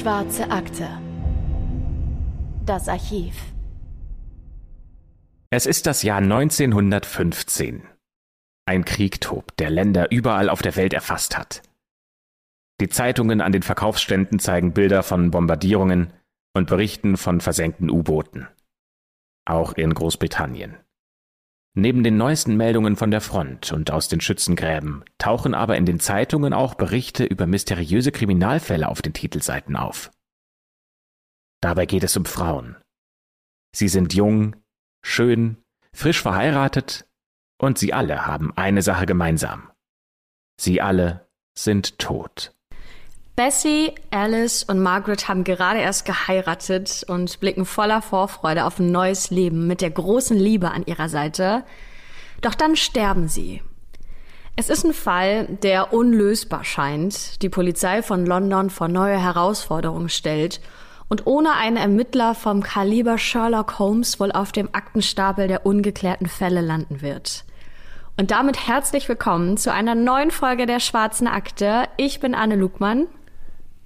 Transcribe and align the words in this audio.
Schwarze 0.00 0.50
Akte. 0.50 0.88
Das 2.64 2.88
Archiv. 2.88 3.34
Es 5.50 5.66
ist 5.66 5.86
das 5.86 6.02
Jahr 6.02 6.22
1915. 6.22 7.82
Ein 8.64 8.86
Krieg 8.86 9.20
tobt, 9.20 9.60
der 9.60 9.68
Länder 9.68 10.10
überall 10.10 10.48
auf 10.48 10.62
der 10.62 10.76
Welt 10.76 10.94
erfasst 10.94 11.36
hat. 11.36 11.60
Die 12.80 12.88
Zeitungen 12.88 13.42
an 13.42 13.52
den 13.52 13.62
Verkaufsständen 13.62 14.38
zeigen 14.38 14.72
Bilder 14.72 15.02
von 15.02 15.30
Bombardierungen 15.30 16.14
und 16.54 16.70
berichten 16.70 17.18
von 17.18 17.42
versenkten 17.42 17.90
U-Booten. 17.90 18.48
Auch 19.44 19.74
in 19.74 19.92
Großbritannien. 19.92 20.78
Neben 21.74 22.02
den 22.02 22.16
neuesten 22.16 22.56
Meldungen 22.56 22.96
von 22.96 23.10
der 23.10 23.20
Front 23.20 23.72
und 23.72 23.92
aus 23.92 24.08
den 24.08 24.20
Schützengräben 24.20 25.04
tauchen 25.18 25.54
aber 25.54 25.76
in 25.76 25.86
den 25.86 26.00
Zeitungen 26.00 26.52
auch 26.52 26.74
Berichte 26.74 27.24
über 27.24 27.46
mysteriöse 27.46 28.10
Kriminalfälle 28.10 28.88
auf 28.88 29.02
den 29.02 29.12
Titelseiten 29.12 29.76
auf. 29.76 30.10
Dabei 31.60 31.86
geht 31.86 32.02
es 32.02 32.16
um 32.16 32.24
Frauen. 32.24 32.76
Sie 33.72 33.88
sind 33.88 34.14
jung, 34.14 34.56
schön, 35.04 35.58
frisch 35.92 36.20
verheiratet 36.20 37.08
und 37.58 37.78
sie 37.78 37.92
alle 37.92 38.26
haben 38.26 38.52
eine 38.56 38.82
Sache 38.82 39.06
gemeinsam. 39.06 39.70
Sie 40.60 40.80
alle 40.80 41.28
sind 41.56 41.98
tot. 41.98 42.56
Bessie, 43.42 43.94
Alice 44.10 44.64
und 44.64 44.80
Margaret 44.80 45.26
haben 45.26 45.44
gerade 45.44 45.78
erst 45.78 46.04
geheiratet 46.04 47.06
und 47.08 47.40
blicken 47.40 47.64
voller 47.64 48.02
Vorfreude 48.02 48.66
auf 48.66 48.78
ein 48.78 48.92
neues 48.92 49.30
Leben 49.30 49.66
mit 49.66 49.80
der 49.80 49.88
großen 49.88 50.36
Liebe 50.36 50.70
an 50.70 50.84
ihrer 50.84 51.08
Seite. 51.08 51.64
Doch 52.42 52.54
dann 52.54 52.76
sterben 52.76 53.28
sie. 53.28 53.62
Es 54.56 54.68
ist 54.68 54.84
ein 54.84 54.92
Fall, 54.92 55.46
der 55.46 55.94
unlösbar 55.94 56.64
scheint, 56.64 57.40
die 57.40 57.48
Polizei 57.48 58.02
von 58.02 58.26
London 58.26 58.68
vor 58.68 58.88
neue 58.88 59.18
Herausforderungen 59.18 60.10
stellt 60.10 60.60
und 61.08 61.26
ohne 61.26 61.54
einen 61.54 61.78
Ermittler 61.78 62.34
vom 62.34 62.62
Kaliber 62.62 63.16
Sherlock 63.16 63.78
Holmes 63.78 64.20
wohl 64.20 64.32
auf 64.32 64.52
dem 64.52 64.68
Aktenstapel 64.74 65.48
der 65.48 65.64
ungeklärten 65.64 66.28
Fälle 66.28 66.60
landen 66.60 67.00
wird. 67.00 67.46
Und 68.18 68.32
damit 68.32 68.68
herzlich 68.68 69.08
willkommen 69.08 69.56
zu 69.56 69.72
einer 69.72 69.94
neuen 69.94 70.30
Folge 70.30 70.66
der 70.66 70.78
Schwarzen 70.78 71.26
Akte. 71.26 71.84
Ich 71.96 72.20
bin 72.20 72.34
Anne 72.34 72.56
Lugmann. 72.56 73.06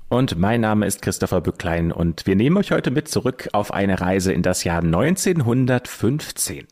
Und 0.08 0.38
mein 0.38 0.60
Name 0.60 0.86
ist 0.86 1.02
Christopher 1.02 1.40
Bücklein 1.40 1.90
und 1.90 2.26
wir 2.26 2.36
nehmen 2.36 2.56
euch 2.56 2.70
heute 2.70 2.90
mit 2.90 3.08
zurück 3.08 3.48
auf 3.52 3.72
eine 3.72 4.00
Reise 4.00 4.32
in 4.32 4.42
das 4.42 4.64
Jahr 4.64 4.82
1915. 4.82 6.66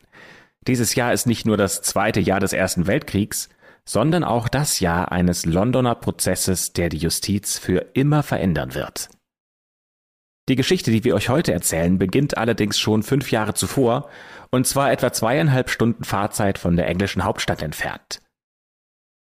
Dieses 0.67 0.95
Jahr 0.95 1.13
ist 1.13 1.25
nicht 1.25 1.45
nur 1.45 1.57
das 1.57 1.81
zweite 1.81 2.19
Jahr 2.19 2.39
des 2.39 2.53
Ersten 2.53 2.87
Weltkriegs, 2.87 3.49
sondern 3.85 4.23
auch 4.23 4.47
das 4.47 4.79
Jahr 4.79 5.11
eines 5.11 5.45
Londoner 5.45 5.95
Prozesses, 5.95 6.73
der 6.73 6.89
die 6.89 6.97
Justiz 6.97 7.57
für 7.57 7.87
immer 7.93 8.23
verändern 8.23 8.75
wird. 8.75 9.09
Die 10.49 10.55
Geschichte, 10.55 10.91
die 10.91 11.03
wir 11.03 11.15
euch 11.15 11.29
heute 11.29 11.53
erzählen, 11.53 11.97
beginnt 11.97 12.37
allerdings 12.37 12.77
schon 12.77 13.03
fünf 13.03 13.31
Jahre 13.31 13.53
zuvor, 13.53 14.09
und 14.51 14.67
zwar 14.67 14.91
etwa 14.91 15.11
zweieinhalb 15.11 15.69
Stunden 15.69 16.03
Fahrzeit 16.03 16.57
von 16.57 16.75
der 16.75 16.87
englischen 16.87 17.23
Hauptstadt 17.23 17.61
entfernt. 17.61 18.21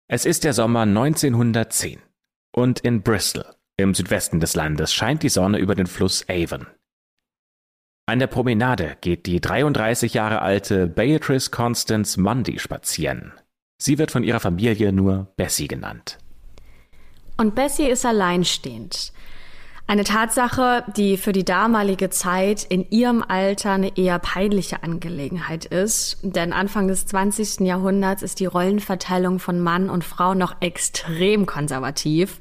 Es 0.09 0.25
ist 0.25 0.45
der 0.45 0.53
Sommer 0.53 0.83
1910 0.83 2.01
und 2.55 2.81
in 2.81 3.03
Bristol, 3.03 3.56
im 3.77 3.95
Südwesten 3.95 4.41
des 4.41 4.55
Landes 4.55 4.93
scheint 4.95 5.23
die 5.23 5.29
Sonne 5.29 5.59
über 5.59 5.75
den 5.75 5.87
Fluss 5.87 6.25
Avon. 6.29 6.67
An 8.07 8.19
der 8.21 8.29
Promenade 8.29 8.97
geht 9.01 9.27
die 9.27 9.41
33 9.41 10.15
Jahre 10.15 10.41
alte 10.41 10.87
Beatrice 10.87 11.51
Constance 11.51 12.19
Mundy 12.21 12.59
spazieren. 12.59 13.33
Sie 13.79 13.99
wird 13.99 14.11
von 14.11 14.23
ihrer 14.23 14.41
Familie 14.41 14.93
nur 14.93 15.33
Bessie 15.37 15.69
genannt. 15.69 16.19
Und 17.37 17.55
Bessie 17.55 17.89
ist 17.89 18.07
alleinstehend. 18.07 19.13
Eine 19.89 20.05
Tatsache, 20.05 20.85
die 20.97 21.17
für 21.17 21.33
die 21.33 21.45
damalige 21.45 22.11
Zeit 22.11 22.65
in 22.65 22.91
ihrem 22.91 23.23
Alter 23.23 23.73
eine 23.73 23.97
eher 23.97 24.19
peinliche 24.19 24.83
Angelegenheit 24.83 25.65
ist. 25.65 26.19
Denn 26.23 26.53
Anfang 26.53 26.89
des 26.89 27.07
20. 27.07 27.61
Jahrhunderts 27.61 28.23
ist 28.23 28.41
die 28.41 28.47
Rollenverteilung 28.47 29.39
von 29.39 29.61
Mann 29.61 29.91
und 29.91 30.03
Frau 30.03 30.35
noch 30.35 30.57
extrem 30.61 31.47
konservativ. 31.47 32.41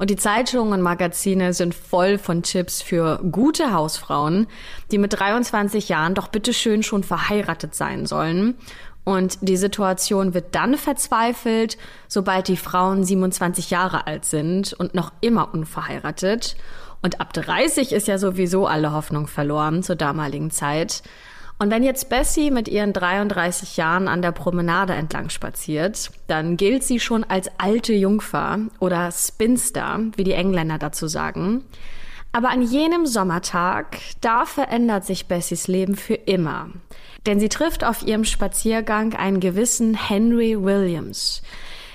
Und 0.00 0.08
die 0.08 0.16
Zeitungen 0.16 0.72
und 0.72 0.80
Magazine 0.80 1.52
sind 1.52 1.74
voll 1.74 2.16
von 2.16 2.42
Tipps 2.42 2.80
für 2.80 3.20
gute 3.30 3.74
Hausfrauen, 3.74 4.46
die 4.90 4.96
mit 4.96 5.12
23 5.12 5.90
Jahren 5.90 6.14
doch 6.14 6.28
bitteschön 6.28 6.82
schon 6.82 7.04
verheiratet 7.04 7.74
sein 7.74 8.06
sollen. 8.06 8.54
Und 9.04 9.36
die 9.42 9.58
Situation 9.58 10.32
wird 10.32 10.54
dann 10.54 10.78
verzweifelt, 10.78 11.76
sobald 12.08 12.48
die 12.48 12.56
Frauen 12.56 13.04
27 13.04 13.68
Jahre 13.68 14.06
alt 14.06 14.24
sind 14.24 14.72
und 14.72 14.94
noch 14.94 15.12
immer 15.20 15.52
unverheiratet. 15.52 16.56
Und 17.02 17.20
ab 17.20 17.34
30 17.34 17.92
ist 17.92 18.08
ja 18.08 18.16
sowieso 18.16 18.66
alle 18.66 18.92
Hoffnung 18.92 19.26
verloren 19.26 19.82
zur 19.82 19.96
damaligen 19.96 20.50
Zeit. 20.50 21.02
Und 21.60 21.70
wenn 21.70 21.82
jetzt 21.82 22.08
Bessie 22.08 22.50
mit 22.50 22.68
ihren 22.68 22.94
33 22.94 23.76
Jahren 23.76 24.08
an 24.08 24.22
der 24.22 24.32
Promenade 24.32 24.94
entlang 24.94 25.28
spaziert, 25.28 26.10
dann 26.26 26.56
gilt 26.56 26.84
sie 26.84 26.98
schon 26.98 27.22
als 27.22 27.50
alte 27.58 27.92
Jungfer 27.92 28.60
oder 28.78 29.12
Spinster, 29.12 30.00
wie 30.16 30.24
die 30.24 30.32
Engländer 30.32 30.78
dazu 30.78 31.06
sagen. 31.06 31.62
Aber 32.32 32.48
an 32.48 32.62
jenem 32.62 33.04
Sommertag, 33.04 33.98
da 34.22 34.46
verändert 34.46 35.04
sich 35.04 35.26
Bessies 35.26 35.68
Leben 35.68 35.96
für 35.96 36.14
immer. 36.14 36.70
Denn 37.26 37.38
sie 37.38 37.50
trifft 37.50 37.84
auf 37.84 38.06
ihrem 38.06 38.24
Spaziergang 38.24 39.12
einen 39.12 39.40
gewissen 39.40 39.92
Henry 39.92 40.56
Williams. 40.62 41.42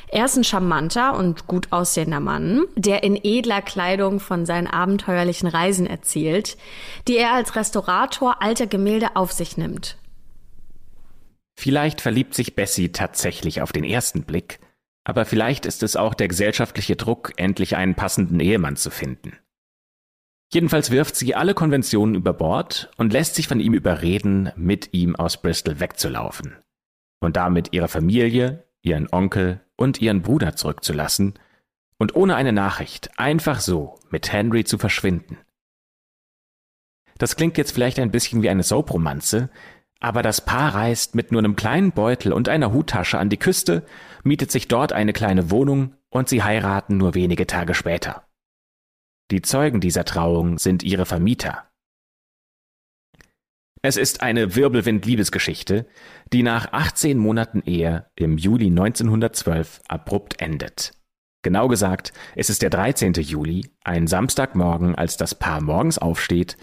Er 0.07 0.25
ist 0.25 0.37
ein 0.37 0.43
charmanter 0.43 1.17
und 1.17 1.47
gut 1.47 1.71
aussehender 1.71 2.19
Mann, 2.19 2.65
der 2.75 3.03
in 3.03 3.19
edler 3.21 3.61
Kleidung 3.61 4.19
von 4.19 4.45
seinen 4.45 4.67
abenteuerlichen 4.67 5.47
Reisen 5.47 5.87
erzählt, 5.87 6.57
die 7.07 7.17
er 7.17 7.33
als 7.33 7.55
Restaurator 7.55 8.41
alter 8.41 8.67
Gemälde 8.67 9.15
auf 9.15 9.31
sich 9.31 9.57
nimmt. 9.57 9.97
Vielleicht 11.57 12.01
verliebt 12.01 12.35
sich 12.35 12.55
Bessie 12.55 12.91
tatsächlich 12.91 13.61
auf 13.61 13.71
den 13.71 13.83
ersten 13.83 14.23
Blick, 14.23 14.59
aber 15.05 15.25
vielleicht 15.25 15.65
ist 15.65 15.83
es 15.83 15.95
auch 15.95 16.13
der 16.13 16.27
gesellschaftliche 16.27 16.95
Druck, 16.95 17.31
endlich 17.37 17.75
einen 17.75 17.95
passenden 17.95 18.39
Ehemann 18.39 18.75
zu 18.75 18.89
finden. 18.89 19.37
Jedenfalls 20.53 20.91
wirft 20.91 21.15
sie 21.15 21.35
alle 21.35 21.53
Konventionen 21.53 22.15
über 22.15 22.33
Bord 22.33 22.91
und 22.97 23.13
lässt 23.13 23.35
sich 23.35 23.47
von 23.47 23.59
ihm 23.59 23.73
überreden, 23.73 24.51
mit 24.55 24.93
ihm 24.93 25.15
aus 25.15 25.41
Bristol 25.41 25.79
wegzulaufen 25.79 26.55
und 27.19 27.35
damit 27.35 27.73
ihre 27.73 27.87
Familie, 27.87 28.63
ihren 28.85 29.11
Onkel 29.11 29.61
und 29.75 30.01
ihren 30.01 30.21
Bruder 30.21 30.55
zurückzulassen 30.55 31.33
und 31.97 32.15
ohne 32.15 32.35
eine 32.35 32.51
Nachricht 32.51 33.17
einfach 33.17 33.59
so 33.59 33.99
mit 34.09 34.31
Henry 34.31 34.63
zu 34.63 34.77
verschwinden. 34.77 35.37
Das 37.17 37.35
klingt 37.35 37.57
jetzt 37.57 37.71
vielleicht 37.71 37.99
ein 37.99 38.11
bisschen 38.11 38.41
wie 38.41 38.49
eine 38.49 38.63
Soap-Romanze, 38.63 39.49
aber 39.99 40.21
das 40.21 40.41
Paar 40.41 40.75
reist 40.75 41.15
mit 41.15 41.31
nur 41.31 41.39
einem 41.39 41.55
kleinen 41.55 41.91
Beutel 41.91 42.33
und 42.33 42.49
einer 42.49 42.73
Huttasche 42.73 43.17
an 43.17 43.29
die 43.29 43.37
Küste, 43.37 43.85
mietet 44.23 44.51
sich 44.51 44.67
dort 44.67 44.91
eine 44.91 45.13
kleine 45.13 45.49
Wohnung 45.49 45.95
und 46.09 46.27
sie 46.27 46.43
heiraten 46.43 46.97
nur 46.97 47.15
wenige 47.15 47.47
Tage 47.47 47.73
später. 47.73 48.27
Die 49.31 49.41
Zeugen 49.41 49.79
dieser 49.79 50.05
Trauung 50.05 50.59
sind 50.59 50.83
ihre 50.83 51.05
Vermieter, 51.05 51.69
es 53.85 53.97
ist 53.97 54.21
eine 54.21 54.55
Wirbelwind-Liebesgeschichte, 54.55 55.85
die 56.33 56.41
nach 56.41 56.73
18 56.73 57.19
Monaten 57.19 57.61
Ehe 57.65 58.07
im 58.15 58.37
Juli 58.37 58.67
1912 58.67 59.81
abrupt 59.87 60.41
endet. 60.41 60.93
Genau 61.43 61.67
gesagt, 61.67 62.11
es 62.35 62.49
ist 62.49 62.63
der 62.63 62.71
13. 62.71 63.13
Juli, 63.13 63.69
ein 63.83 64.07
Samstagmorgen, 64.07 64.95
als 64.95 65.17
das 65.17 65.35
Paar 65.35 65.61
morgens 65.61 65.99
aufsteht 65.99 66.57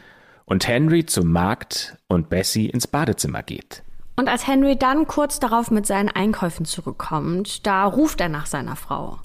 und 0.45 0.67
Henry 0.67 1.07
zum 1.07 1.31
Markt 1.31 1.97
und 2.09 2.29
Bessie 2.29 2.67
ins 2.67 2.89
Badezimmer 2.89 3.45
geht. 3.45 3.85
Und 4.17 4.29
als 4.29 4.49
Henry 4.49 4.77
dann 4.77 5.07
kurz 5.07 5.39
darauf 5.39 5.71
mit 5.71 5.87
seinen 5.87 6.09
Einkäufen 6.09 6.67
zurückkommt, 6.67 7.65
da 7.67 7.85
ruft 7.85 8.21
er 8.21 8.29
nach 8.29 8.47
seiner 8.47 8.75
Frau. 8.75 9.21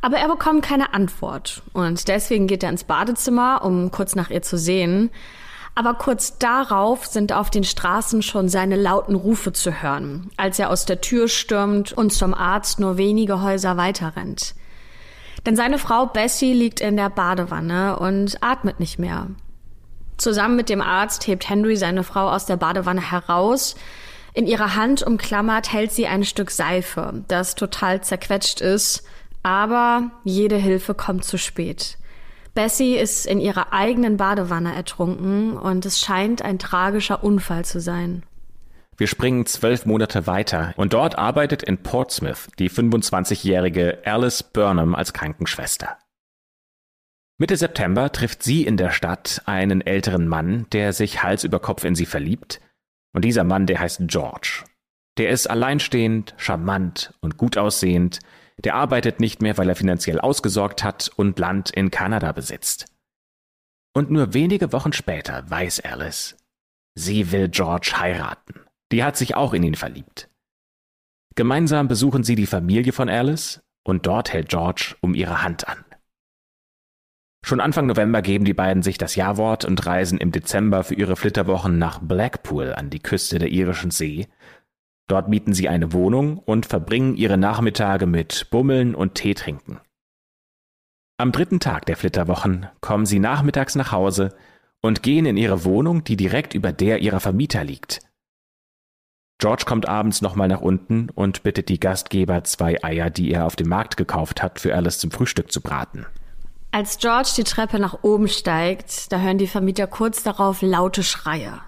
Aber 0.00 0.16
er 0.16 0.28
bekommt 0.28 0.64
keine 0.64 0.94
Antwort 0.94 1.62
und 1.72 2.08
deswegen 2.08 2.48
geht 2.48 2.64
er 2.64 2.70
ins 2.70 2.84
Badezimmer, 2.84 3.62
um 3.64 3.92
kurz 3.92 4.16
nach 4.16 4.30
ihr 4.30 4.42
zu 4.42 4.58
sehen. 4.58 5.10
Aber 5.80 5.94
kurz 5.94 6.36
darauf 6.36 7.06
sind 7.06 7.32
auf 7.32 7.48
den 7.48 7.64
Straßen 7.64 8.20
schon 8.20 8.50
seine 8.50 8.76
lauten 8.76 9.14
Rufe 9.14 9.54
zu 9.54 9.80
hören, 9.80 10.30
als 10.36 10.58
er 10.58 10.68
aus 10.68 10.84
der 10.84 11.00
Tür 11.00 11.26
stürmt 11.26 11.94
und 11.94 12.12
zum 12.12 12.34
Arzt 12.34 12.80
nur 12.80 12.98
wenige 12.98 13.40
Häuser 13.40 13.78
weiter 13.78 14.14
rennt. 14.14 14.54
Denn 15.46 15.56
seine 15.56 15.78
Frau 15.78 16.04
Bessie 16.04 16.52
liegt 16.52 16.80
in 16.80 16.98
der 16.98 17.08
Badewanne 17.08 17.98
und 17.98 18.42
atmet 18.42 18.78
nicht 18.78 18.98
mehr. 18.98 19.28
Zusammen 20.18 20.56
mit 20.56 20.68
dem 20.68 20.82
Arzt 20.82 21.26
hebt 21.26 21.48
Henry 21.48 21.76
seine 21.76 22.04
Frau 22.04 22.28
aus 22.30 22.44
der 22.44 22.58
Badewanne 22.58 23.10
heraus. 23.10 23.74
In 24.34 24.46
ihrer 24.46 24.76
Hand 24.76 25.02
umklammert 25.02 25.72
hält 25.72 25.92
sie 25.92 26.06
ein 26.06 26.24
Stück 26.24 26.50
Seife, 26.50 27.24
das 27.26 27.54
total 27.54 28.02
zerquetscht 28.02 28.60
ist, 28.60 29.02
aber 29.42 30.10
jede 30.24 30.56
Hilfe 30.56 30.92
kommt 30.92 31.24
zu 31.24 31.38
spät. 31.38 31.96
Bessie 32.54 32.96
ist 32.96 33.26
in 33.26 33.40
ihrer 33.40 33.72
eigenen 33.72 34.16
Badewanne 34.16 34.74
ertrunken 34.74 35.56
und 35.56 35.86
es 35.86 36.00
scheint 36.00 36.42
ein 36.42 36.58
tragischer 36.58 37.22
Unfall 37.22 37.64
zu 37.64 37.80
sein. 37.80 38.24
Wir 38.96 39.06
springen 39.06 39.46
zwölf 39.46 39.86
Monate 39.86 40.26
weiter 40.26 40.74
und 40.76 40.92
dort 40.92 41.16
arbeitet 41.16 41.62
in 41.62 41.78
Portsmouth 41.78 42.48
die 42.58 42.70
25-jährige 42.70 44.02
Alice 44.04 44.42
Burnham 44.42 44.94
als 44.94 45.12
Krankenschwester. 45.12 45.96
Mitte 47.38 47.56
September 47.56 48.12
trifft 48.12 48.42
sie 48.42 48.66
in 48.66 48.76
der 48.76 48.90
Stadt 48.90 49.40
einen 49.46 49.80
älteren 49.80 50.28
Mann, 50.28 50.66
der 50.72 50.92
sich 50.92 51.22
Hals 51.22 51.44
über 51.44 51.58
Kopf 51.58 51.84
in 51.84 51.94
sie 51.94 52.04
verliebt. 52.04 52.60
Und 53.14 53.24
dieser 53.24 53.44
Mann, 53.44 53.64
der 53.66 53.80
heißt 53.80 54.02
George. 54.08 54.64
Der 55.16 55.30
ist 55.30 55.48
alleinstehend, 55.48 56.34
charmant 56.36 57.14
und 57.22 57.38
gut 57.38 57.56
aussehend. 57.56 58.18
Der 58.64 58.74
arbeitet 58.74 59.20
nicht 59.20 59.42
mehr, 59.42 59.56
weil 59.58 59.68
er 59.68 59.76
finanziell 59.76 60.20
ausgesorgt 60.20 60.84
hat 60.84 61.10
und 61.16 61.38
Land 61.38 61.70
in 61.70 61.90
Kanada 61.90 62.32
besitzt. 62.32 62.86
Und 63.94 64.10
nur 64.10 64.34
wenige 64.34 64.72
Wochen 64.72 64.92
später 64.92 65.48
weiß 65.48 65.80
Alice, 65.80 66.36
sie 66.94 67.32
will 67.32 67.48
George 67.48 67.94
heiraten. 67.96 68.60
Die 68.92 69.02
hat 69.02 69.16
sich 69.16 69.34
auch 69.34 69.54
in 69.54 69.62
ihn 69.62 69.74
verliebt. 69.74 70.28
Gemeinsam 71.36 71.88
besuchen 71.88 72.22
sie 72.22 72.34
die 72.34 72.46
Familie 72.46 72.92
von 72.92 73.08
Alice 73.08 73.60
und 73.84 74.06
dort 74.06 74.32
hält 74.32 74.48
George 74.48 74.96
um 75.00 75.14
ihre 75.14 75.42
Hand 75.42 75.68
an. 75.68 75.84
Schon 77.42 77.60
Anfang 77.60 77.86
November 77.86 78.20
geben 78.20 78.44
die 78.44 78.54
beiden 78.54 78.82
sich 78.82 78.98
das 78.98 79.14
Jawort 79.14 79.64
und 79.64 79.84
reisen 79.86 80.18
im 80.18 80.30
Dezember 80.30 80.84
für 80.84 80.94
ihre 80.94 81.16
Flitterwochen 81.16 81.78
nach 81.78 81.98
Blackpool 82.00 82.74
an 82.74 82.90
die 82.90 83.00
Küste 83.00 83.38
der 83.38 83.48
irischen 83.48 83.90
See. 83.90 84.28
Dort 85.10 85.26
mieten 85.26 85.52
sie 85.52 85.68
eine 85.68 85.92
Wohnung 85.92 86.38
und 86.38 86.66
verbringen 86.66 87.16
ihre 87.16 87.36
Nachmittage 87.36 88.06
mit 88.06 88.46
Bummeln 88.50 88.94
und 88.94 89.16
Tee 89.16 89.34
trinken. 89.34 89.80
Am 91.18 91.32
dritten 91.32 91.58
Tag 91.58 91.84
der 91.86 91.96
Flitterwochen 91.96 92.68
kommen 92.80 93.06
sie 93.06 93.18
nachmittags 93.18 93.74
nach 93.74 93.90
Hause 93.90 94.32
und 94.80 95.02
gehen 95.02 95.26
in 95.26 95.36
ihre 95.36 95.64
Wohnung, 95.64 96.04
die 96.04 96.16
direkt 96.16 96.54
über 96.54 96.70
der 96.70 97.00
ihrer 97.00 97.18
Vermieter 97.18 97.64
liegt. 97.64 98.02
George 99.38 99.64
kommt 99.66 99.88
abends 99.88 100.22
nochmal 100.22 100.46
nach 100.46 100.60
unten 100.60 101.10
und 101.10 101.42
bittet 101.42 101.70
die 101.70 101.80
Gastgeber, 101.80 102.44
zwei 102.44 102.80
Eier, 102.84 103.10
die 103.10 103.32
er 103.32 103.46
auf 103.46 103.56
dem 103.56 103.68
Markt 103.68 103.96
gekauft 103.96 104.44
hat, 104.44 104.60
für 104.60 104.76
Alice 104.76 105.00
zum 105.00 105.10
Frühstück 105.10 105.50
zu 105.50 105.60
braten. 105.60 106.06
Als 106.70 106.98
George 106.98 107.30
die 107.36 107.42
Treppe 107.42 107.80
nach 107.80 108.04
oben 108.04 108.28
steigt, 108.28 109.10
da 109.10 109.18
hören 109.18 109.38
die 109.38 109.48
Vermieter 109.48 109.88
kurz 109.88 110.22
darauf 110.22 110.62
laute 110.62 111.02
Schreie. 111.02 111.62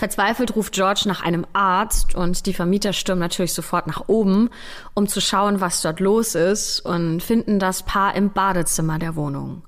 Verzweifelt 0.00 0.56
ruft 0.56 0.72
George 0.72 1.02
nach 1.04 1.20
einem 1.20 1.46
Arzt 1.52 2.14
und 2.14 2.46
die 2.46 2.54
Vermieter 2.54 2.94
stürmen 2.94 3.20
natürlich 3.20 3.52
sofort 3.52 3.86
nach 3.86 4.08
oben, 4.08 4.48
um 4.94 5.06
zu 5.06 5.20
schauen, 5.20 5.60
was 5.60 5.82
dort 5.82 6.00
los 6.00 6.34
ist 6.34 6.80
und 6.80 7.22
finden 7.22 7.58
das 7.58 7.82
Paar 7.82 8.14
im 8.14 8.30
Badezimmer 8.30 8.98
der 8.98 9.14
Wohnung. 9.14 9.60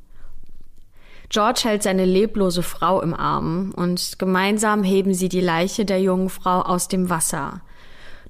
George 1.28 1.60
hält 1.64 1.82
seine 1.82 2.06
leblose 2.06 2.62
Frau 2.62 3.02
im 3.02 3.12
Arm 3.12 3.74
und 3.76 4.18
gemeinsam 4.18 4.82
heben 4.82 5.12
sie 5.12 5.28
die 5.28 5.42
Leiche 5.42 5.84
der 5.84 6.00
jungen 6.00 6.30
Frau 6.30 6.62
aus 6.62 6.88
dem 6.88 7.10
Wasser. 7.10 7.60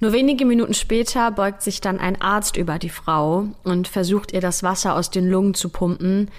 Nur 0.01 0.13
wenige 0.13 0.45
Minuten 0.45 0.75
später 0.75 1.31
beugt 1.31 1.63
sich 1.63 1.81
dann 1.81 2.01
ein 2.01 2.21
Arzt 2.21 2.57
über 2.57 2.81
die 2.81 2.91
Frau 2.91 3.47
und 3.63 3.87
versucht 3.87 4.33
ihr 4.33 4.41
das 4.41 4.65
Wasser 4.65 4.97
aus 4.97 5.11
den 5.11 5.31
Lungen 5.31 5.55
zu 5.55 5.69
pumpen, 5.69 6.33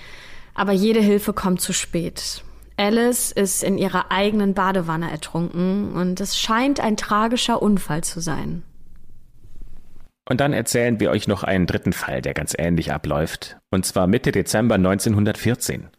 aber 0.56 0.74
jede 0.74 1.00
Hilfe 1.00 1.31
kommt 1.31 1.62
zu 1.62 1.71
spät. 1.71 2.44
Alice 2.77 3.31
ist 3.31 3.63
in 3.63 3.77
ihrer 3.77 4.11
eigenen 4.11 4.53
Badewanne 4.53 5.11
ertrunken 5.11 5.93
und 5.93 6.19
es 6.19 6.37
scheint 6.37 6.79
ein 6.79 6.97
tragischer 6.97 7.61
Unfall 7.61 8.03
zu 8.03 8.19
sein. 8.19 8.63
Und 10.27 10.39
dann 10.39 10.53
erzählen 10.53 10.99
wir 10.99 11.11
euch 11.11 11.27
noch 11.27 11.43
einen 11.43 11.67
dritten 11.67 11.93
Fall, 11.93 12.21
der 12.21 12.33
ganz 12.33 12.55
ähnlich 12.57 12.91
abläuft, 12.91 13.57
und 13.71 13.85
zwar 13.85 14.07
Mitte 14.07 14.31
Dezember 14.31 14.75
1914. 14.75 15.89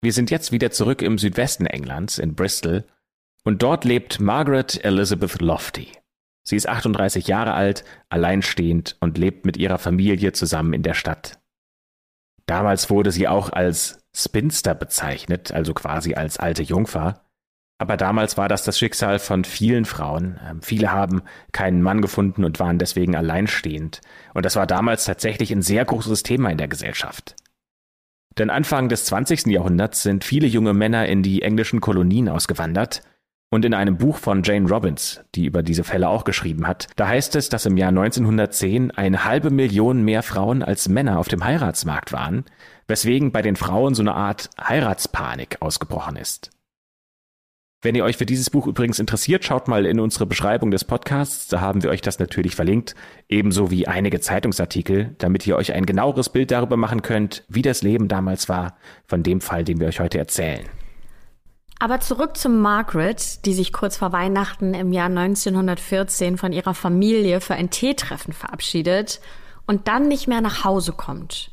Wir 0.00 0.12
sind 0.12 0.30
jetzt 0.30 0.52
wieder 0.52 0.70
zurück 0.70 1.02
im 1.02 1.18
Südwesten 1.18 1.66
Englands, 1.66 2.18
in 2.18 2.34
Bristol, 2.34 2.84
und 3.42 3.62
dort 3.62 3.84
lebt 3.84 4.20
Margaret 4.20 4.84
Elizabeth 4.84 5.40
Lofty. 5.40 5.88
Sie 6.46 6.56
ist 6.56 6.68
38 6.68 7.26
Jahre 7.26 7.54
alt, 7.54 7.84
alleinstehend 8.10 8.96
und 9.00 9.18
lebt 9.18 9.44
mit 9.44 9.56
ihrer 9.56 9.78
Familie 9.78 10.32
zusammen 10.32 10.72
in 10.72 10.82
der 10.82 10.94
Stadt. 10.94 11.40
Damals 12.46 12.90
wurde 12.90 13.10
sie 13.10 13.26
auch 13.26 13.50
als 13.50 14.03
Spinster 14.14 14.74
bezeichnet, 14.74 15.52
also 15.52 15.74
quasi 15.74 16.14
als 16.14 16.38
alte 16.38 16.62
Jungfer. 16.62 17.20
Aber 17.78 17.96
damals 17.96 18.38
war 18.38 18.48
das 18.48 18.62
das 18.64 18.78
Schicksal 18.78 19.18
von 19.18 19.44
vielen 19.44 19.84
Frauen. 19.84 20.38
Ähm, 20.48 20.62
viele 20.62 20.92
haben 20.92 21.22
keinen 21.52 21.82
Mann 21.82 22.00
gefunden 22.00 22.44
und 22.44 22.60
waren 22.60 22.78
deswegen 22.78 23.16
alleinstehend. 23.16 24.00
Und 24.32 24.46
das 24.46 24.56
war 24.56 24.66
damals 24.66 25.04
tatsächlich 25.04 25.50
ein 25.50 25.62
sehr 25.62 25.84
großes 25.84 26.22
Thema 26.22 26.50
in 26.50 26.58
der 26.58 26.68
Gesellschaft. 26.68 27.34
Denn 28.38 28.50
Anfang 28.50 28.88
des 28.88 29.04
20. 29.06 29.46
Jahrhunderts 29.46 30.02
sind 30.02 30.24
viele 30.24 30.46
junge 30.46 30.72
Männer 30.72 31.06
in 31.06 31.22
die 31.22 31.42
englischen 31.42 31.80
Kolonien 31.80 32.28
ausgewandert 32.28 33.02
und 33.50 33.64
in 33.64 33.74
einem 33.74 33.96
Buch 33.96 34.18
von 34.18 34.42
Jane 34.42 34.68
Robbins, 34.68 35.20
die 35.36 35.46
über 35.46 35.62
diese 35.62 35.84
Fälle 35.84 36.08
auch 36.08 36.24
geschrieben 36.24 36.66
hat, 36.66 36.88
da 36.96 37.06
heißt 37.06 37.36
es, 37.36 37.48
dass 37.48 37.66
im 37.66 37.76
Jahr 37.76 37.90
1910 37.90 38.90
eine 38.90 39.24
halbe 39.24 39.50
Million 39.50 40.02
mehr 40.02 40.24
Frauen 40.24 40.64
als 40.64 40.88
Männer 40.88 41.20
auf 41.20 41.28
dem 41.28 41.44
Heiratsmarkt 41.44 42.12
waren, 42.12 42.44
weswegen 42.88 43.32
bei 43.32 43.42
den 43.42 43.56
Frauen 43.56 43.94
so 43.94 44.02
eine 44.02 44.14
Art 44.14 44.50
Heiratspanik 44.60 45.58
ausgebrochen 45.60 46.16
ist. 46.16 46.50
Wenn 47.84 47.94
ihr 47.94 48.04
euch 48.04 48.16
für 48.16 48.24
dieses 48.24 48.48
Buch 48.48 48.66
übrigens 48.66 48.98
interessiert, 48.98 49.44
schaut 49.44 49.68
mal 49.68 49.84
in 49.84 50.00
unsere 50.00 50.24
Beschreibung 50.24 50.70
des 50.70 50.84
Podcasts, 50.84 51.48
da 51.48 51.60
haben 51.60 51.82
wir 51.82 51.90
euch 51.90 52.00
das 52.00 52.18
natürlich 52.18 52.56
verlinkt, 52.56 52.94
ebenso 53.28 53.70
wie 53.70 53.86
einige 53.86 54.20
Zeitungsartikel, 54.20 55.14
damit 55.18 55.46
ihr 55.46 55.54
euch 55.56 55.74
ein 55.74 55.84
genaueres 55.84 56.30
Bild 56.30 56.50
darüber 56.50 56.78
machen 56.78 57.02
könnt, 57.02 57.44
wie 57.48 57.60
das 57.60 57.82
Leben 57.82 58.08
damals 58.08 58.48
war, 58.48 58.78
von 59.06 59.22
dem 59.22 59.42
Fall, 59.42 59.64
den 59.64 59.80
wir 59.80 59.88
euch 59.88 60.00
heute 60.00 60.16
erzählen. 60.16 60.64
Aber 61.78 62.00
zurück 62.00 62.38
zu 62.38 62.48
Margaret, 62.48 63.44
die 63.44 63.52
sich 63.52 63.70
kurz 63.70 63.98
vor 63.98 64.12
Weihnachten 64.12 64.72
im 64.72 64.94
Jahr 64.94 65.10
1914 65.10 66.38
von 66.38 66.54
ihrer 66.54 66.72
Familie 66.72 67.42
für 67.42 67.52
ein 67.54 67.68
Teetreffen 67.68 68.32
verabschiedet 68.32 69.20
und 69.66 69.88
dann 69.88 70.08
nicht 70.08 70.26
mehr 70.26 70.40
nach 70.40 70.64
Hause 70.64 70.92
kommt. 70.92 71.50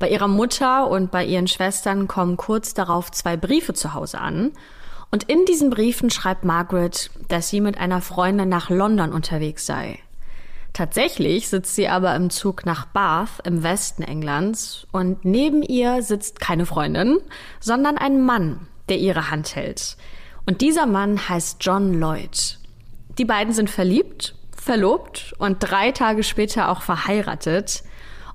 Bei 0.00 0.08
ihrer 0.08 0.28
Mutter 0.28 0.88
und 0.88 1.10
bei 1.10 1.24
ihren 1.24 1.46
Schwestern 1.46 2.08
kommen 2.08 2.38
kurz 2.38 2.72
darauf 2.72 3.12
zwei 3.12 3.36
Briefe 3.36 3.74
zu 3.74 3.92
Hause 3.92 4.18
an. 4.18 4.50
Und 5.10 5.24
in 5.24 5.44
diesen 5.44 5.68
Briefen 5.68 6.08
schreibt 6.08 6.42
Margaret, 6.42 7.10
dass 7.28 7.50
sie 7.50 7.60
mit 7.60 7.76
einer 7.76 8.00
Freundin 8.00 8.48
nach 8.48 8.70
London 8.70 9.12
unterwegs 9.12 9.66
sei. 9.66 9.98
Tatsächlich 10.72 11.48
sitzt 11.48 11.74
sie 11.74 11.88
aber 11.88 12.14
im 12.16 12.30
Zug 12.30 12.64
nach 12.64 12.86
Bath 12.86 13.44
im 13.44 13.62
Westen 13.62 14.02
Englands 14.02 14.86
und 14.90 15.24
neben 15.26 15.62
ihr 15.62 16.02
sitzt 16.02 16.40
keine 16.40 16.64
Freundin, 16.64 17.18
sondern 17.58 17.98
ein 17.98 18.22
Mann, 18.22 18.68
der 18.88 18.98
ihre 18.98 19.30
Hand 19.30 19.54
hält. 19.54 19.98
Und 20.46 20.62
dieser 20.62 20.86
Mann 20.86 21.28
heißt 21.28 21.58
John 21.60 21.92
Lloyd. 21.92 22.58
Die 23.18 23.26
beiden 23.26 23.52
sind 23.52 23.68
verliebt, 23.68 24.34
verlobt 24.56 25.34
und 25.38 25.58
drei 25.58 25.92
Tage 25.92 26.22
später 26.22 26.70
auch 26.70 26.80
verheiratet. 26.80 27.82